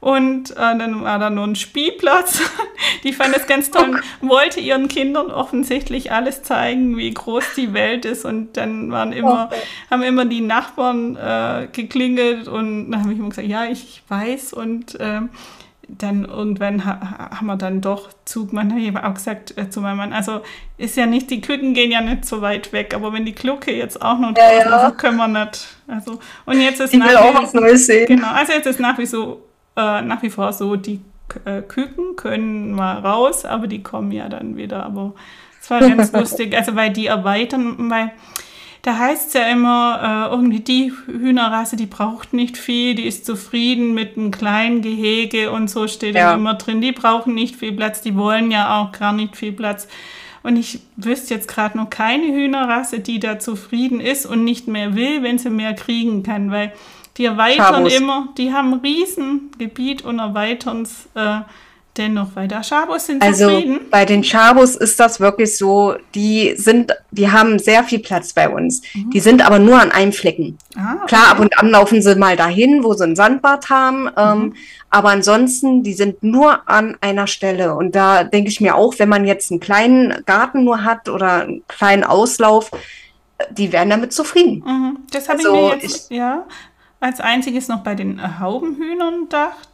[0.00, 2.40] Und äh, dann war da nur ein Spielplatz.
[3.02, 7.74] die fand es ganz toll und wollte ihren Kindern offensichtlich alles zeigen, wie groß die
[7.74, 8.24] Welt ist.
[8.24, 9.50] Und dann waren immer,
[9.90, 14.52] haben immer die Nachbarn äh, geklingelt und dann habe ich immer gesagt, ja, ich weiß.
[14.52, 15.22] Und äh,
[15.88, 18.52] dann irgendwann ha haben wir dann doch Zug.
[18.52, 20.42] Man hat auch gesagt äh, zu meinem Mann, also
[20.76, 23.74] ist ja nicht, die Küken gehen ja nicht so weit weg, aber wenn die Glucke
[23.74, 24.66] jetzt auch noch ja, ja.
[24.66, 25.66] Also können wir nicht.
[25.86, 28.06] Also, und jetzt ist ich will auch was Neues sehen.
[28.06, 29.47] Genau, also jetzt ist nach wie so
[29.78, 31.00] äh, nach wie vor so, die
[31.44, 34.84] äh, Küken können mal raus, aber die kommen ja dann wieder.
[34.84, 35.14] Aber
[35.60, 38.10] es war ganz lustig, also weil die erweitern, weil
[38.82, 43.26] da heißt es ja immer, äh, irgendwie die Hühnerrasse, die braucht nicht viel, die ist
[43.26, 47.72] zufrieden mit einem kleinen Gehege und so steht ja immer drin, die brauchen nicht viel
[47.72, 49.88] Platz, die wollen ja auch gar nicht viel Platz.
[50.44, 54.94] Und ich wüsste jetzt gerade noch keine Hühnerrasse, die da zufrieden ist und nicht mehr
[54.94, 56.72] will, wenn sie mehr kriegen kann, weil
[57.18, 57.94] die erweitern Schabos.
[57.94, 61.40] immer, die haben ein Riesengebiet und erweitern es äh,
[61.98, 62.62] dennoch weiter.
[62.62, 63.80] Schabos sind also zufrieden.
[63.90, 68.48] bei den Schabos ist das wirklich so, die sind, die haben sehr viel Platz bei
[68.48, 68.82] uns.
[68.94, 69.10] Mhm.
[69.10, 70.56] Die sind aber nur an einem Flecken.
[70.76, 71.06] Ah, okay.
[71.08, 74.08] Klar, ab und an laufen sie mal dahin, wo sie ein Sandbad haben.
[74.16, 74.54] Ähm, mhm.
[74.90, 77.74] aber ansonsten, die sind nur an einer Stelle.
[77.74, 81.42] Und da denke ich mir auch, wenn man jetzt einen kleinen Garten nur hat oder
[81.42, 82.70] einen kleinen Auslauf,
[83.50, 84.62] die wären damit zufrieden.
[84.64, 84.98] Mhm.
[85.12, 86.44] Das habe also, ich mir jetzt, ich, ja,
[87.00, 89.28] als einziges noch bei den Haubenhühnern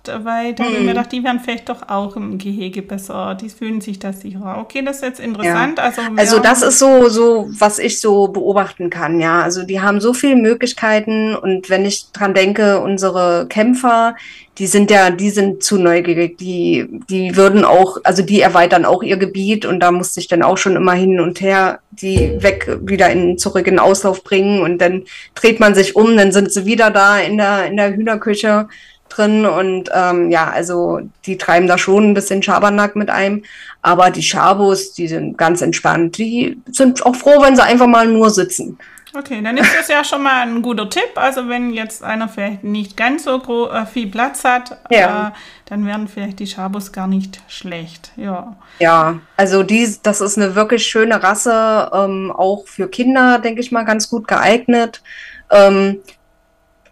[0.09, 0.71] weil da hm.
[0.71, 3.37] habe ich mir gedacht, die wären vielleicht doch auch im Gehege besser.
[3.41, 4.59] Die fühlen sich da sicherer.
[4.59, 5.79] Okay, das ist jetzt interessant.
[5.79, 5.85] Ja.
[5.85, 9.41] Also, also das ist so, so, was ich so beobachten kann, ja.
[9.41, 14.17] Also die haben so viele Möglichkeiten und wenn ich dran denke, unsere Kämpfer,
[14.59, 16.39] die sind ja, die sind zu neugierig.
[16.39, 20.43] Die, die würden auch, also die erweitern auch ihr Gebiet und da musste ich dann
[20.43, 24.79] auch schon immer hin und her die weg wieder in, zurück in Auslauf bringen und
[24.79, 28.69] dann dreht man sich um, dann sind sie wieder da in der, in der Hühnerküche
[29.17, 33.45] drin und ähm, ja, also die treiben da schon ein bisschen Schabernack mit einem,
[33.83, 36.19] aber die Schabos, die sind ganz entspannt.
[36.19, 38.79] Die sind auch froh, wenn sie einfach mal nur sitzen.
[39.17, 41.11] Okay, dann ist das ja schon mal ein guter Tipp.
[41.15, 45.29] Also wenn jetzt einer vielleicht nicht ganz so äh, viel Platz hat, ja.
[45.29, 45.31] äh,
[45.67, 48.11] dann werden vielleicht die Schabos gar nicht schlecht.
[48.17, 53.61] Ja, ja also die, das ist eine wirklich schöne Rasse, ähm, auch für Kinder, denke
[53.61, 55.03] ich mal, ganz gut geeignet.
[55.51, 56.01] Ähm,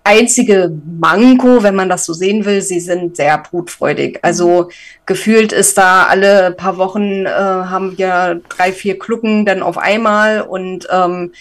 [0.04, 4.18] einzige Manko, wenn man das so sehen will, sie sind sehr brutfreudig.
[4.22, 4.70] Also
[5.06, 10.42] gefühlt ist da alle paar Wochen äh, haben wir drei, vier Klucken dann auf einmal
[10.42, 11.32] und ähm,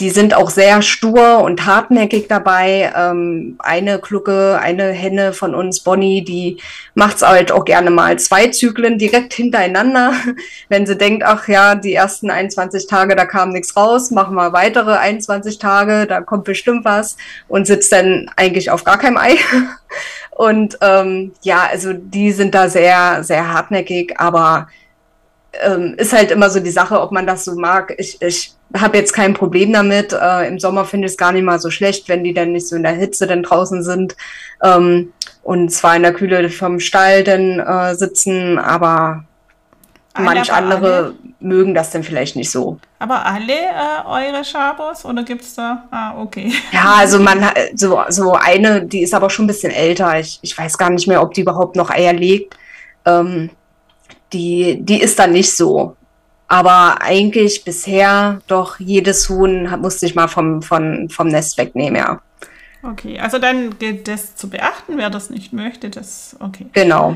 [0.00, 2.92] die sind auch sehr stur und hartnäckig dabei.
[2.96, 6.58] Ähm, eine Klucke, eine Henne von uns, Bonnie, die
[6.94, 10.14] macht's halt auch gerne mal zwei Zyklen direkt hintereinander.
[10.70, 14.54] Wenn sie denkt, ach ja, die ersten 21 Tage, da kam nichts raus, machen wir
[14.54, 19.36] weitere 21 Tage, da kommt bestimmt was und sitzt dann eigentlich auf gar keinem Ei.
[20.30, 24.68] Und ähm, ja, also die sind da sehr, sehr hartnäckig, aber
[25.52, 27.94] ähm, ist halt immer so die Sache, ob man das so mag.
[27.98, 30.12] Ich, ich habe jetzt kein Problem damit.
[30.12, 32.68] Äh, Im Sommer finde ich es gar nicht mal so schlecht, wenn die dann nicht
[32.68, 34.16] so in der Hitze dann draußen sind
[34.62, 39.24] ähm, und zwar in der Kühle vom Stall dann äh, sitzen, aber
[40.18, 41.14] manch andere alle?
[41.40, 42.78] mögen das dann vielleicht nicht so.
[42.98, 45.84] Aber alle äh, eure Schabos oder gibt es da?
[45.90, 46.52] Ah, okay.
[46.72, 47.44] Ja, also man
[47.74, 50.20] so, so eine, die ist aber schon ein bisschen älter.
[50.20, 52.56] Ich, ich weiß gar nicht mehr, ob die überhaupt noch Eier legt.
[53.06, 53.50] Ähm,
[54.32, 55.96] die, die ist dann nicht so.
[56.48, 62.20] Aber eigentlich bisher doch jedes Huhn musste ich mal vom, vom, vom Nest wegnehmen, ja.
[62.82, 66.66] Okay, also dann gilt das zu beachten, wer das nicht möchte, das okay.
[66.72, 67.14] Genau.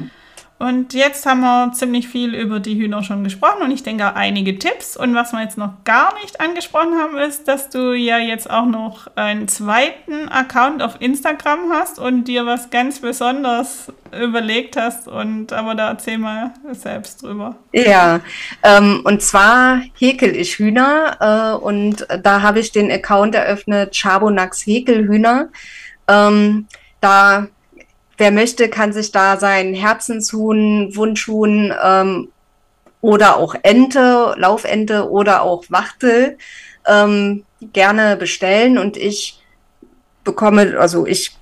[0.64, 4.14] Und jetzt haben wir ziemlich viel über die Hühner schon gesprochen und ich denke auch
[4.14, 4.96] einige Tipps.
[4.96, 8.64] Und was wir jetzt noch gar nicht angesprochen haben, ist, dass du ja jetzt auch
[8.64, 15.06] noch einen zweiten Account auf Instagram hast und dir was ganz Besonderes überlegt hast.
[15.06, 17.56] Und aber da erzähl mal selbst drüber.
[17.72, 18.20] Ja,
[18.62, 24.64] ähm, und zwar häkel ich Hühner äh, und da habe ich den Account eröffnet, Chabonax
[24.64, 25.50] Häkelhühner.
[26.08, 26.68] Ähm,
[27.02, 27.48] da
[28.16, 32.28] wer möchte, kann sich da sein Herzenshuhn, Wunschhuhn ähm,
[33.00, 36.38] oder auch Ente, Laufente oder auch Wachtel
[36.86, 39.40] ähm, gerne bestellen und ich
[40.24, 41.36] bekomme, also ich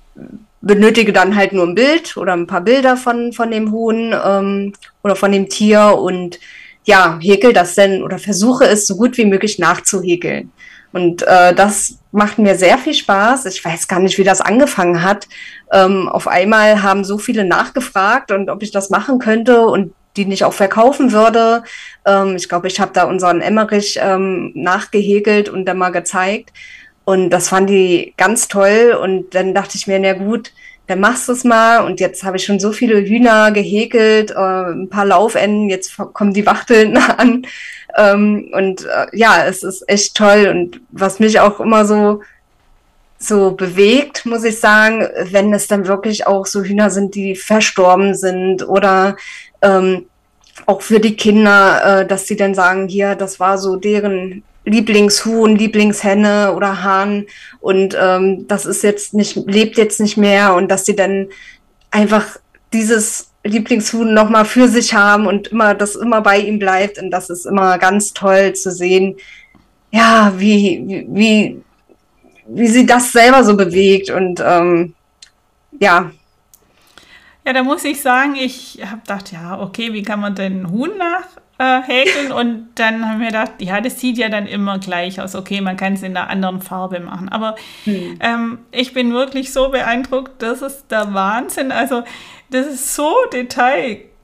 [0.61, 4.73] benötige dann halt nur ein Bild oder ein paar Bilder von, von dem Huhn ähm,
[5.03, 6.39] oder von dem Tier und
[6.85, 10.51] ja, häkel das denn oder versuche es so gut wie möglich nachzuhäkeln.
[10.93, 13.47] Und äh, das macht mir sehr viel Spaß.
[13.47, 15.27] Ich weiß gar nicht, wie das angefangen hat.
[15.71, 20.25] Ähm, auf einmal haben so viele nachgefragt und ob ich das machen könnte und die
[20.25, 21.63] nicht auch verkaufen würde.
[22.05, 26.53] Ähm, ich glaube, ich habe da unseren Emmerich ähm, nachgehegelt und dann mal gezeigt.
[27.05, 28.97] Und das fand die ganz toll.
[29.01, 30.53] Und dann dachte ich mir, na gut,
[30.87, 31.85] dann machst du es mal.
[31.85, 36.33] Und jetzt habe ich schon so viele Hühner gehäkelt, äh, ein paar Laufenden, jetzt kommen
[36.33, 37.45] die Wachteln an.
[37.95, 40.47] Ähm, und äh, ja, es ist echt toll.
[40.49, 42.21] Und was mich auch immer so
[43.23, 48.15] so bewegt, muss ich sagen, wenn es dann wirklich auch so Hühner sind, die verstorben
[48.15, 49.15] sind oder
[49.61, 50.07] ähm,
[50.65, 55.55] auch für die Kinder, äh, dass sie dann sagen, hier, das war so deren Lieblingshuhn,
[55.55, 57.25] Lieblingshenne oder Hahn
[57.59, 61.27] und ähm, das ist jetzt nicht, lebt jetzt nicht mehr und dass sie dann
[61.91, 62.37] einfach
[62.71, 67.29] dieses Lieblingshuhn nochmal für sich haben und immer, das immer bei ihm bleibt und das
[67.29, 69.17] ist immer ganz toll zu sehen,
[69.91, 71.61] ja, wie, wie,
[72.47, 74.93] wie sie das selber so bewegt und ähm,
[75.79, 76.11] ja.
[77.45, 80.91] Ja, da muss ich sagen, ich habe gedacht, ja, okay, wie kann man denn Huhn
[80.97, 81.42] nachhäkeln?
[81.63, 85.35] Äh, und dann haben wir gedacht, ja, das sieht ja dann immer gleich aus.
[85.35, 87.29] Okay, man kann es in einer anderen Farbe machen.
[87.29, 87.55] Aber
[87.85, 88.19] hm.
[88.19, 91.71] ähm, ich bin wirklich so beeindruckt, das ist der Wahnsinn.
[91.71, 92.03] Also,
[92.49, 93.13] das ist so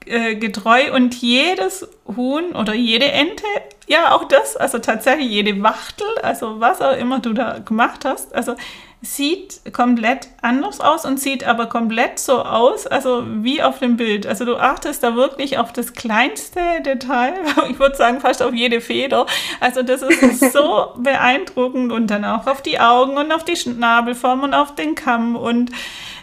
[0.10, 3.46] detailgetreu und jedes Huhn oder jede Ente
[3.90, 8.36] ja, auch das, also tatsächlich jede Wachtel, also was auch immer du da gemacht hast,
[8.36, 8.56] also
[9.02, 14.28] sieht komplett anders aus und sieht aber komplett so aus, also wie auf dem Bild.
[14.28, 17.34] Also du achtest da wirklich auf das kleinste Detail,
[17.70, 19.26] ich würde sagen fast auf jede Feder.
[19.60, 24.44] Also das ist so beeindruckend und dann auch auf die Augen und auf die Schnabelform
[24.44, 25.72] und auf den Kamm und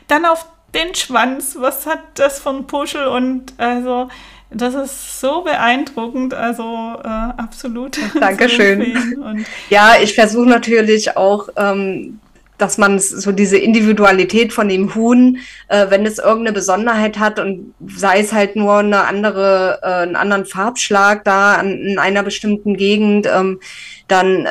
[0.07, 1.57] dann auf den Schwanz.
[1.59, 4.09] Was hat das von Puschel und also
[4.51, 7.99] das ist so beeindruckend, also äh, absolut.
[8.21, 9.45] Dankeschön.
[9.71, 12.21] ja, ich versuche natürlich auch ähm,
[12.59, 15.39] dass man so diese Individualität von dem Huhn,
[15.69, 20.17] äh, wenn es irgendeine Besonderheit hat und sei es halt nur eine andere, äh, einen
[20.17, 23.61] anderen Farbschlag da an, in einer bestimmten Gegend, ähm,
[24.09, 24.49] dann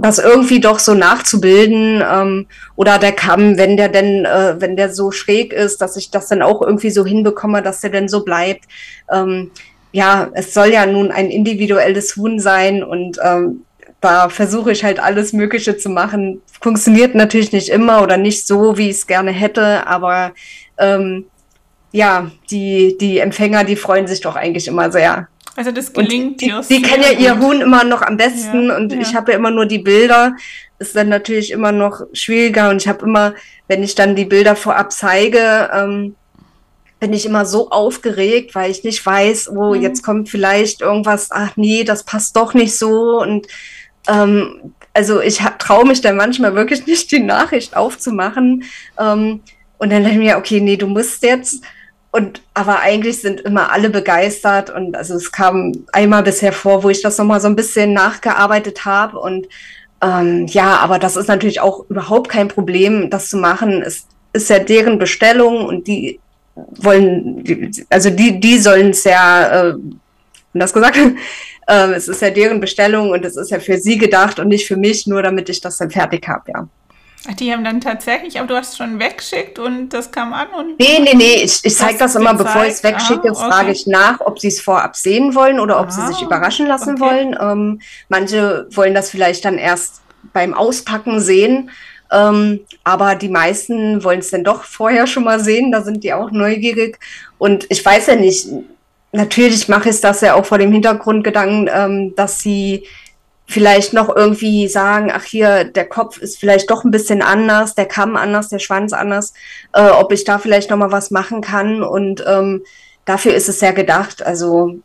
[0.00, 4.92] das irgendwie doch so nachzubilden ähm, oder der Kamm, wenn der denn, äh, wenn der
[4.92, 8.24] so schräg ist, dass ich das dann auch irgendwie so hinbekomme, dass der denn so
[8.24, 8.64] bleibt.
[9.12, 9.50] Ähm,
[9.92, 13.64] ja, es soll ja nun ein individuelles Huhn sein und ähm,
[14.00, 16.40] da versuche ich halt alles Mögliche zu machen.
[16.60, 20.32] Funktioniert natürlich nicht immer oder nicht so, wie ich es gerne hätte, aber
[20.78, 21.26] ähm,
[21.92, 25.28] ja, die, die Empfänger, die freuen sich doch eigentlich immer sehr.
[25.56, 26.62] Also das gelingt dir.
[26.68, 29.00] Die, die kennen ja ihr Huhn immer noch am besten ja, und ja.
[29.00, 30.36] ich habe ja immer nur die Bilder.
[30.78, 33.34] Ist dann natürlich immer noch schwieriger und ich habe immer,
[33.68, 36.14] wenn ich dann die Bilder vorab zeige, ähm,
[37.00, 39.82] bin ich immer so aufgeregt, weil ich nicht weiß, oh, mhm.
[39.82, 43.46] jetzt kommt vielleicht irgendwas, ach nee, das passt doch nicht so und
[44.10, 48.64] ähm, also ich traue mich dann manchmal wirklich nicht, die Nachricht aufzumachen.
[48.98, 49.40] Ähm,
[49.78, 51.62] und dann denke ich mir, okay, nee, du musst jetzt.
[52.12, 54.68] Und aber eigentlich sind immer alle begeistert.
[54.70, 58.84] Und also es kam einmal bisher vor, wo ich das nochmal so ein bisschen nachgearbeitet
[58.84, 59.18] habe.
[59.18, 59.46] Und
[60.02, 63.82] ähm, ja, aber das ist natürlich auch überhaupt kein Problem, das zu machen.
[63.82, 66.18] Es ist ja deren Bestellung und die
[66.54, 69.74] wollen, also die, die sollen es ja, äh,
[70.52, 70.98] das gesagt,
[71.70, 74.66] äh, es ist ja deren Bestellung und es ist ja für sie gedacht und nicht
[74.66, 76.68] für mich, nur damit ich das dann fertig habe, ja.
[77.28, 80.78] Ach, die haben dann tatsächlich, aber du hast schon weggeschickt und das kam an und.
[80.78, 83.50] Nee, nee, nee, ich, ich zeige das immer, bevor ich es wegschicke, ah, okay.
[83.50, 86.66] frage ich nach, ob sie es vorab sehen wollen oder ob ah, sie sich überraschen
[86.66, 87.00] lassen okay.
[87.02, 87.36] wollen.
[87.38, 90.00] Ähm, manche wollen das vielleicht dann erst
[90.32, 91.70] beim Auspacken sehen.
[92.10, 96.14] Ähm, aber die meisten wollen es dann doch vorher schon mal sehen, da sind die
[96.14, 96.98] auch neugierig.
[97.36, 98.48] Und ich weiß ja nicht,
[99.12, 102.86] natürlich mache ich das ja auch vor dem Hintergrundgedanken, ähm, dass sie
[103.46, 107.86] vielleicht noch irgendwie sagen, ach hier, der Kopf ist vielleicht doch ein bisschen anders, der
[107.86, 109.34] Kamm anders, der Schwanz anders,
[109.72, 111.82] äh, ob ich da vielleicht noch mal was machen kann.
[111.82, 112.62] Und ähm,
[113.04, 114.24] dafür ist es ja gedacht.
[114.24, 114.76] Also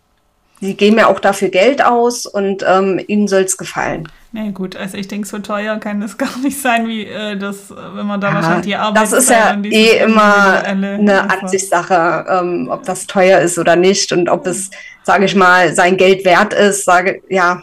[0.61, 4.07] sie geben ja auch dafür Geld aus und ähm, ihnen soll es gefallen.
[4.31, 7.69] Nee, gut, also ich denke, so teuer kann das gar nicht sein, wie äh, das,
[7.69, 9.03] wenn man da ja, wahrscheinlich die Arbeit.
[9.03, 14.27] Das ist ja eh immer eine Ansichtssache, ähm, ob das teuer ist oder nicht und
[14.27, 14.71] ob es,
[15.03, 16.83] sage ich mal, sein Geld wert ist.
[16.83, 17.61] Sage, ja,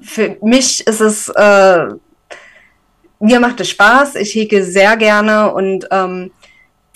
[0.00, 1.86] für mich ist es, äh,
[3.20, 6.30] mir macht es Spaß, ich hege sehr gerne und ähm,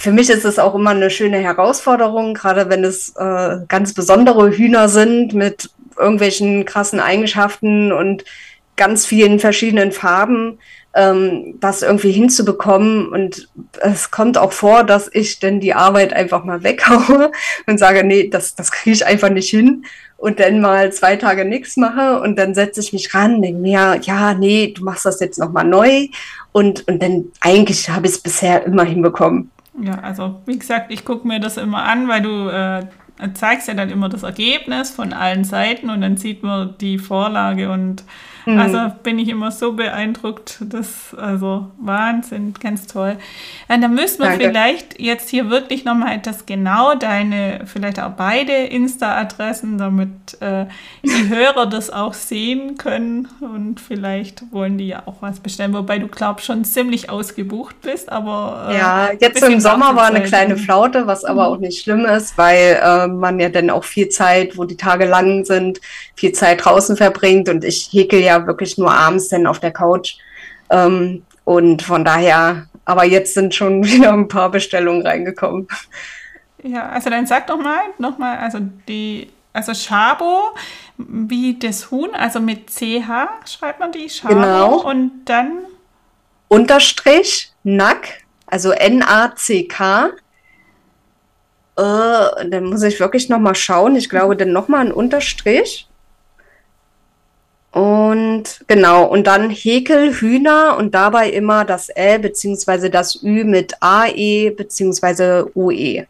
[0.02, 4.50] für mich ist es auch immer eine schöne Herausforderung, gerade wenn es äh, ganz besondere
[4.50, 8.24] Hühner sind mit irgendwelchen krassen Eigenschaften und
[8.74, 10.58] ganz vielen verschiedenen Farben,
[10.92, 13.10] ähm, das irgendwie hinzubekommen.
[13.10, 13.48] Und
[13.80, 17.30] es kommt auch vor, dass ich denn die Arbeit einfach mal weghaue
[17.68, 19.84] und sage, nee, das, das kriege ich einfach nicht hin.
[20.16, 24.00] Und dann mal zwei Tage nichts mache und dann setze ich mich ran, denke mir,
[24.02, 26.08] ja, nee, du machst das jetzt nochmal neu.
[26.50, 29.52] Und, und dann eigentlich habe ich es bisher immer hinbekommen.
[29.80, 32.86] Ja, also wie gesagt, ich gucke mir das immer an, weil du äh,
[33.34, 37.70] zeigst ja dann immer das Ergebnis von allen Seiten und dann sieht man die Vorlage
[37.70, 38.04] und
[38.46, 38.58] Mhm.
[38.58, 40.58] Also bin ich immer so beeindruckt.
[40.60, 43.16] Das also Wahnsinn, ganz toll.
[43.68, 44.46] Und dann müssen wir Danke.
[44.46, 50.66] vielleicht jetzt hier wirklich nochmal etwas genau deine, vielleicht auch beide Insta-Adressen, damit äh,
[51.04, 55.98] die Hörer das auch sehen können und vielleicht wollen die ja auch was bestellen, wobei
[55.98, 60.56] du glaubst schon ziemlich ausgebucht bist, aber äh, ja, jetzt im Sommer war eine kleine
[60.56, 61.54] Flaute, was aber mhm.
[61.54, 65.06] auch nicht schlimm ist, weil äh, man ja dann auch viel Zeit, wo die Tage
[65.06, 65.80] lang sind,
[66.14, 69.72] viel Zeit draußen verbringt und ich häkel ja ja wirklich nur abends dann auf der
[69.72, 70.16] Couch.
[70.70, 75.68] Ähm, und von daher, aber jetzt sind schon wieder ein paar Bestellungen reingekommen.
[76.62, 80.54] Ja, also dann sag doch mal, nochmal, also die, also Schabo,
[80.96, 84.88] wie das Huhn, also mit CH schreibt man die Schabo genau.
[84.88, 85.58] und dann
[86.48, 90.08] Unterstrich, Nack, also N-A-C-K.
[90.08, 90.10] Äh,
[91.76, 93.96] dann muss ich wirklich nochmal schauen.
[93.96, 95.88] Ich glaube, dann nochmal ein Unterstrich.
[97.72, 102.90] Und genau, und dann Häkel Hühner und dabei immer das L bzw.
[102.90, 105.44] das Ü mit AE bzw.
[105.54, 106.06] UE.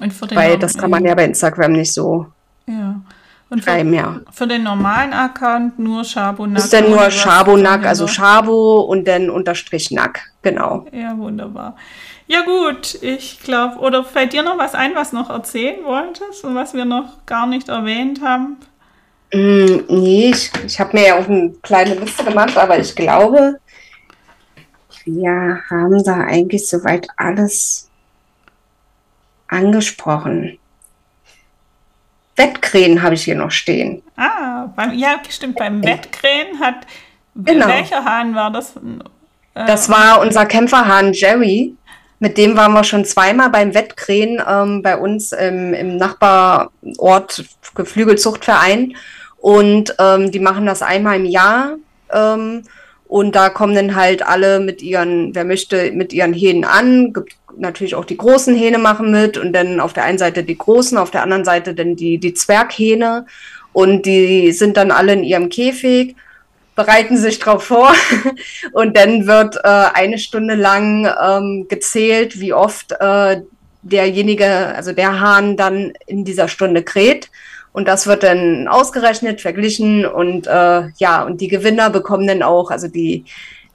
[0.00, 2.26] Und für den Weil das kann man ja bei Instagram nicht so
[2.66, 3.00] ja.
[3.48, 4.20] Und für, schreiben, ja.
[4.30, 6.62] Für den normalen Account nur Schabonack.
[6.62, 10.86] Ist dann nur Schabonack, also Schabo und dann Unterstrich Nack, genau.
[10.92, 11.76] Ja, wunderbar.
[12.28, 16.54] Ja gut, ich glaube, oder fällt dir noch was ein, was noch erzählen wolltest und
[16.54, 18.56] was wir noch gar nicht erwähnt haben?
[19.32, 23.60] Mm, nee, ich, ich habe mir ja auch eine kleine Liste gemacht, aber ich glaube,
[25.04, 27.88] wir haben da eigentlich soweit alles
[29.48, 30.58] angesprochen.
[32.36, 34.02] Wettkrähen habe ich hier noch stehen.
[34.16, 35.58] Ah, beim, ja, stimmt.
[35.58, 36.86] Beim Wettkrähen hat.
[37.34, 37.68] Genau.
[37.68, 38.76] Welcher Hahn war das?
[39.54, 41.74] Äh, das war unser Kämpferhahn Jerry.
[42.18, 48.94] Mit dem waren wir schon zweimal beim Wettkrähen ähm, bei uns im, im Nachbarort Geflügelzuchtverein.
[49.40, 51.76] Und ähm, die machen das einmal im Jahr.
[52.12, 52.62] Ähm,
[53.08, 57.12] und da kommen dann halt alle mit ihren, wer möchte, mit ihren Hähnen an.
[57.12, 60.56] Gibt natürlich auch die großen Hähne machen mit und dann auf der einen Seite die
[60.56, 63.26] großen, auf der anderen Seite dann die, die Zwerghähne.
[63.72, 66.16] Und die sind dann alle in ihrem Käfig,
[66.76, 67.92] bereiten sich drauf vor
[68.72, 73.42] und dann wird äh, eine Stunde lang ähm, gezählt, wie oft äh,
[73.82, 77.30] derjenige, also der Hahn dann in dieser Stunde kräht.
[77.72, 82.70] Und das wird dann ausgerechnet, verglichen und äh, ja, und die Gewinner bekommen dann auch,
[82.70, 83.24] also die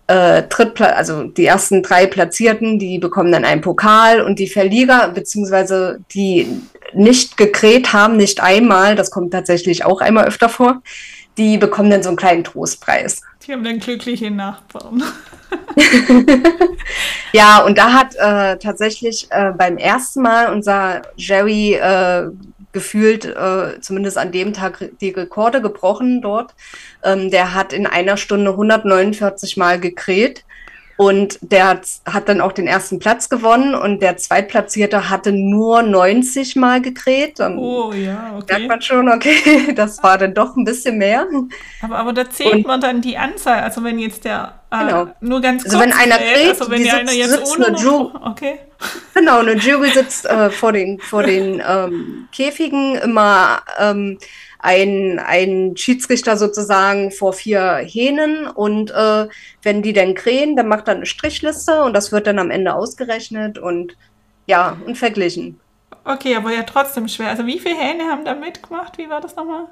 [0.07, 5.09] äh, Drittpla also die ersten drei Platzierten, die bekommen dann einen Pokal und die Verlierer,
[5.09, 6.61] beziehungsweise die
[6.93, 10.81] nicht gekräht haben, nicht einmal, das kommt tatsächlich auch einmal öfter vor,
[11.37, 13.21] die bekommen dann so einen kleinen Trostpreis.
[13.47, 15.03] Die haben dann glückliche Nachbarn.
[17.33, 22.29] ja, und da hat äh, tatsächlich äh, beim ersten Mal unser Jerry äh,
[22.75, 26.53] gefühlt, äh, zumindest an dem Tag, die Rekorde gebrochen dort.
[27.03, 30.43] Ähm, der hat in einer Stunde 149 Mal gekräht.
[30.97, 35.81] Und der hat, hat, dann auch den ersten Platz gewonnen und der Zweitplatzierte hatte nur
[35.81, 37.39] 90 Mal gekräht.
[37.39, 38.53] Dann oh ja, okay.
[38.53, 41.27] merkt man schon, okay, das war dann doch ein bisschen mehr.
[41.81, 43.59] Aber, aber da zählt und, man dann die Anzahl.
[43.59, 45.07] Also wenn jetzt der äh, genau.
[45.19, 47.67] nur ganz kurz Also wenn einer kräht, also wenn die einer sitzt, jetzt sitzt ohne
[47.67, 48.59] eine Jury, okay.
[49.13, 54.17] Genau, eine Jury sitzt äh, vor den, vor den ähm, Käfigen immer ähm,
[54.65, 59.27] ein, ein Schiedsrichter sozusagen vor vier Hähnen und äh,
[59.61, 62.73] wenn die dann krähen, dann macht er eine Strichliste und das wird dann am Ende
[62.73, 63.95] ausgerechnet und
[64.47, 65.59] ja, und verglichen.
[66.03, 67.29] Okay, aber ja trotzdem schwer.
[67.29, 68.97] Also wie viele Hähne haben da mitgemacht?
[68.97, 69.67] Wie war das nochmal?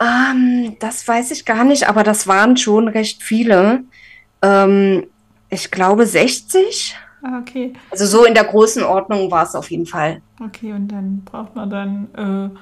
[0.00, 3.84] Ähm, das weiß ich gar nicht, aber das waren schon recht viele.
[4.42, 5.06] Ähm,
[5.50, 6.96] ich glaube 60.
[7.22, 7.72] Ah, okay.
[7.90, 10.20] Also so in der großen Ordnung war es auf jeden Fall.
[10.44, 12.58] Okay, und dann braucht man dann äh,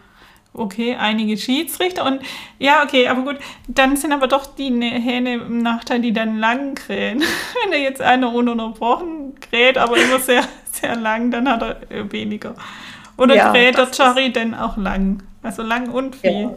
[0.54, 2.20] okay, einige Schiedsrichter und
[2.58, 3.38] ja, okay, aber gut,
[3.68, 7.20] dann sind aber doch die ne-, Hähne im Nachteil, die dann lang krähen.
[7.62, 12.10] Wenn da jetzt einer ununterbrochen kräht, aber immer sehr, sehr lang, dann hat er äh,
[12.10, 12.54] weniger.
[13.16, 15.22] Oder Ja, kräht der Charry denn auch lang?
[15.42, 16.30] Also lang und viel.
[16.42, 16.50] Ja.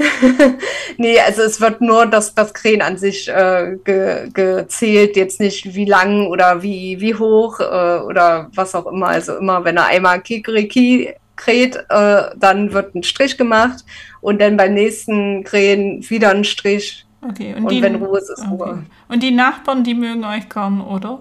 [0.96, 5.74] nee, also es wird nur das, das Krähen an sich äh, ge, gezählt, jetzt nicht
[5.74, 9.08] wie lang oder wie, wie hoch äh, oder was auch immer.
[9.08, 13.84] Also immer, wenn er einmal Kikeriki kräht, äh, dann wird ein Strich gemacht
[14.20, 17.06] und dann beim nächsten Krähen wieder ein Strich.
[17.22, 18.48] Okay, und, Und die, wenn Ruhe ist, ist okay.
[18.50, 18.82] Ruhe.
[19.08, 21.20] Und die Nachbarn, die mögen euch kaum, oder?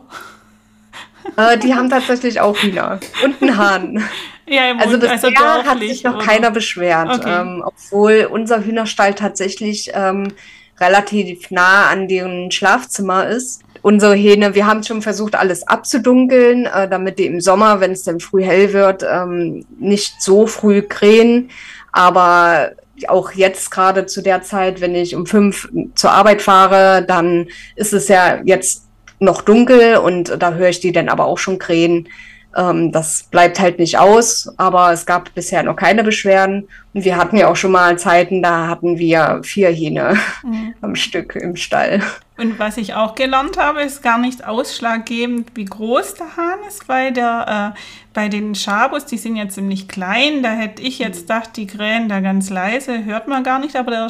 [1.36, 4.04] Äh, die haben tatsächlich auch Hühner und einen Hahn.
[4.52, 6.26] Ja, Also bisher hat dörflich, sich noch oder?
[6.26, 7.40] keiner beschwert, Okay.
[7.42, 10.34] ähm, obwohl unser Hühnerstall tatsächlich ähm,
[10.80, 13.62] relativ nah an deren Schlafzimmer ist.
[13.82, 18.04] Unsere Hähne, wir haben schon versucht, alles abzudunkeln, äh, damit die im Sommer, wenn es
[18.04, 21.50] dann früh hell wird, ähm, nicht so früh krähen.
[21.92, 22.72] Aber
[23.08, 27.94] auch jetzt gerade zu der Zeit, wenn ich um fünf zur Arbeit fahre, dann ist
[27.94, 28.86] es ja jetzt
[29.20, 32.10] noch dunkel und da höre ich die dann aber auch schon krähen.
[32.56, 36.68] Ähm, das bleibt halt nicht aus, aber es gab bisher noch keine Beschwerden.
[36.94, 40.74] Und wir hatten ja auch schon mal Zeiten, da hatten wir vier Hähne Mhm.
[40.82, 42.02] am Stück im Stall.
[42.38, 46.88] Und was ich auch gelernt habe, ist gar nicht ausschlaggebend, wie groß der Hahn ist,
[46.88, 47.80] weil der äh,
[48.14, 52.08] bei den Schabos, die sind ja ziemlich klein, da hätte ich jetzt gedacht, die krähen
[52.10, 54.10] da ganz leise, hört man gar nicht, aber der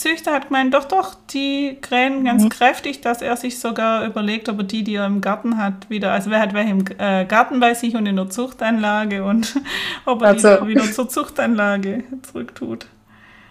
[0.00, 4.58] Schabo-Züchter hat gemeint, doch, doch, die krähen ganz kräftig, dass er sich sogar überlegt, ob
[4.58, 7.60] er die, die er im Garten hat, wieder, also wer hat welche im äh, Garten
[7.60, 9.56] bei sich und in der Zuchtanlage und
[10.06, 10.56] ob er Also.
[10.56, 12.86] die wieder zur Zuchtanlage zurücktut.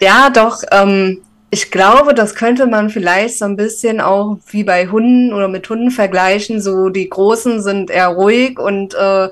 [0.02, 1.22] Ja, doch, ähm,
[1.52, 5.68] ich glaube, das könnte man vielleicht so ein bisschen auch wie bei Hunden oder mit
[5.68, 6.62] Hunden vergleichen.
[6.62, 9.30] So die Großen sind eher ruhig und äh,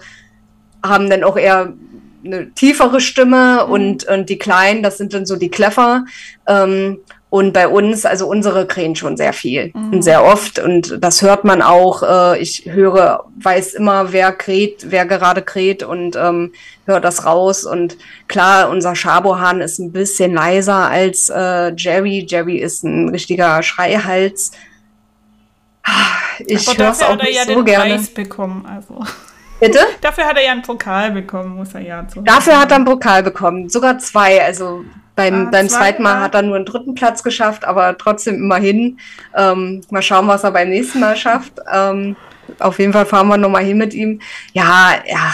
[0.83, 1.73] haben dann auch eher
[2.27, 6.05] eine tiefere Stimme und, und die Kleinen, das sind dann so die Kleffer.
[6.47, 6.99] Ähm,
[7.29, 11.43] und bei uns, also unsere krähen schon sehr viel und sehr oft und das hört
[11.43, 12.01] man auch.
[12.01, 16.53] Äh, ich höre, weiß immer, wer kräht, wer gerade kräht und ähm,
[16.85, 17.65] höre das raus.
[17.65, 17.97] Und
[18.29, 22.25] klar, unser Schabohahn ist ein bisschen leiser als äh, Jerry.
[22.29, 24.51] Jerry ist ein richtiger Schreihals.
[25.83, 25.91] Ah,
[26.39, 27.95] Ich höre es auch nicht ja so den gerne.
[27.95, 29.03] Preis bekommen, also.
[29.59, 29.79] Bitte?
[30.01, 32.21] Dafür hat er ja einen Pokal bekommen, muss er ja zu.
[32.21, 34.43] Dafür hat er einen Pokal bekommen, sogar zwei.
[34.43, 34.85] Also
[35.15, 38.35] beim, Ah, beim zwei, zweiten Mal hat er nur einen dritten Platz geschafft, aber trotzdem
[38.35, 38.99] immerhin.
[39.35, 41.53] Ähm, mal schauen, was er beim nächsten Mal schafft.
[41.73, 42.15] Ähm,
[42.59, 44.21] auf jeden Fall fahren wir nochmal hin mit ihm.
[44.53, 45.33] Ja, ja,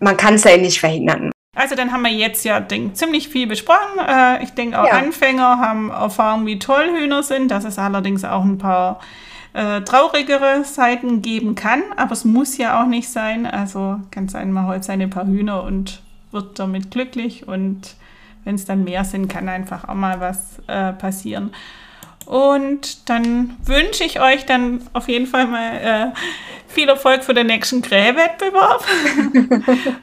[0.00, 1.30] man kann es ja nicht verhindern.
[1.54, 3.98] Also dann haben wir jetzt ja denk, ziemlich viel besprochen.
[4.08, 4.92] Äh, ich denke auch Ja.
[4.94, 9.00] Anfänger haben erfahren, wie toll Hühner sind, dass es allerdings auch ein paar
[9.54, 13.46] äh, traurigere Seiten geben kann, aber es muss ja auch nicht sein.
[13.46, 17.96] Also kann sein, man holt seine paar Hühner und wird damit glücklich und
[18.44, 21.52] wenn es dann mehr sind, kann einfach auch mal was äh, passieren.
[22.26, 26.18] Und dann wünsche ich euch dann auf jeden Fall mal äh,
[26.68, 28.84] viel Erfolg für den nächsten Krähwettbewerb.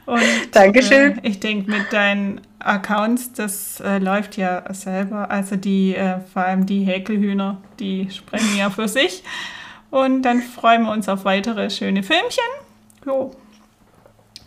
[0.06, 1.18] Und Dankeschön.
[1.18, 5.30] Äh, ich denke, mit deinen Accounts, das äh, läuft ja selber.
[5.30, 9.24] Also die, äh, vor allem die Häkelhühner, die sprechen ja für sich.
[9.90, 12.44] Und dann freuen wir uns auf weitere schöne Filmchen.
[13.04, 13.34] Jo.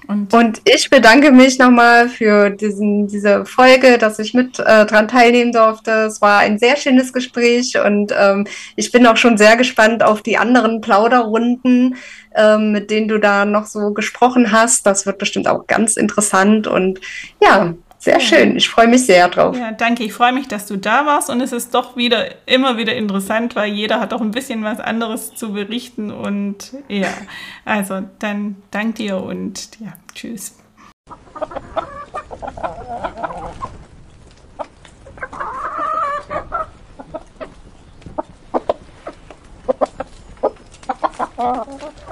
[0.08, 5.08] Und, Und ich bedanke mich nochmal für diesen, diese Folge, dass ich mit äh, dran
[5.08, 5.92] teilnehmen durfte.
[5.92, 8.46] Es war ein sehr schönes Gespräch und ähm,
[8.76, 11.96] ich bin auch schon sehr gespannt auf die anderen Plauderrunden,
[12.36, 14.86] ähm, mit denen du da noch so gesprochen hast.
[14.86, 17.00] Das wird bestimmt auch ganz interessant und
[17.42, 17.74] ja,
[18.04, 19.58] Sehr schön, ich freue mich sehr drauf.
[19.58, 20.04] Ja, danke.
[20.04, 23.56] Ich freue mich, dass du da warst und es ist doch wieder immer wieder interessant,
[23.56, 27.08] weil jeder hat doch ein bisschen was anderes zu berichten und ja,
[27.64, 30.58] also dann dank dir und ja, tschüss.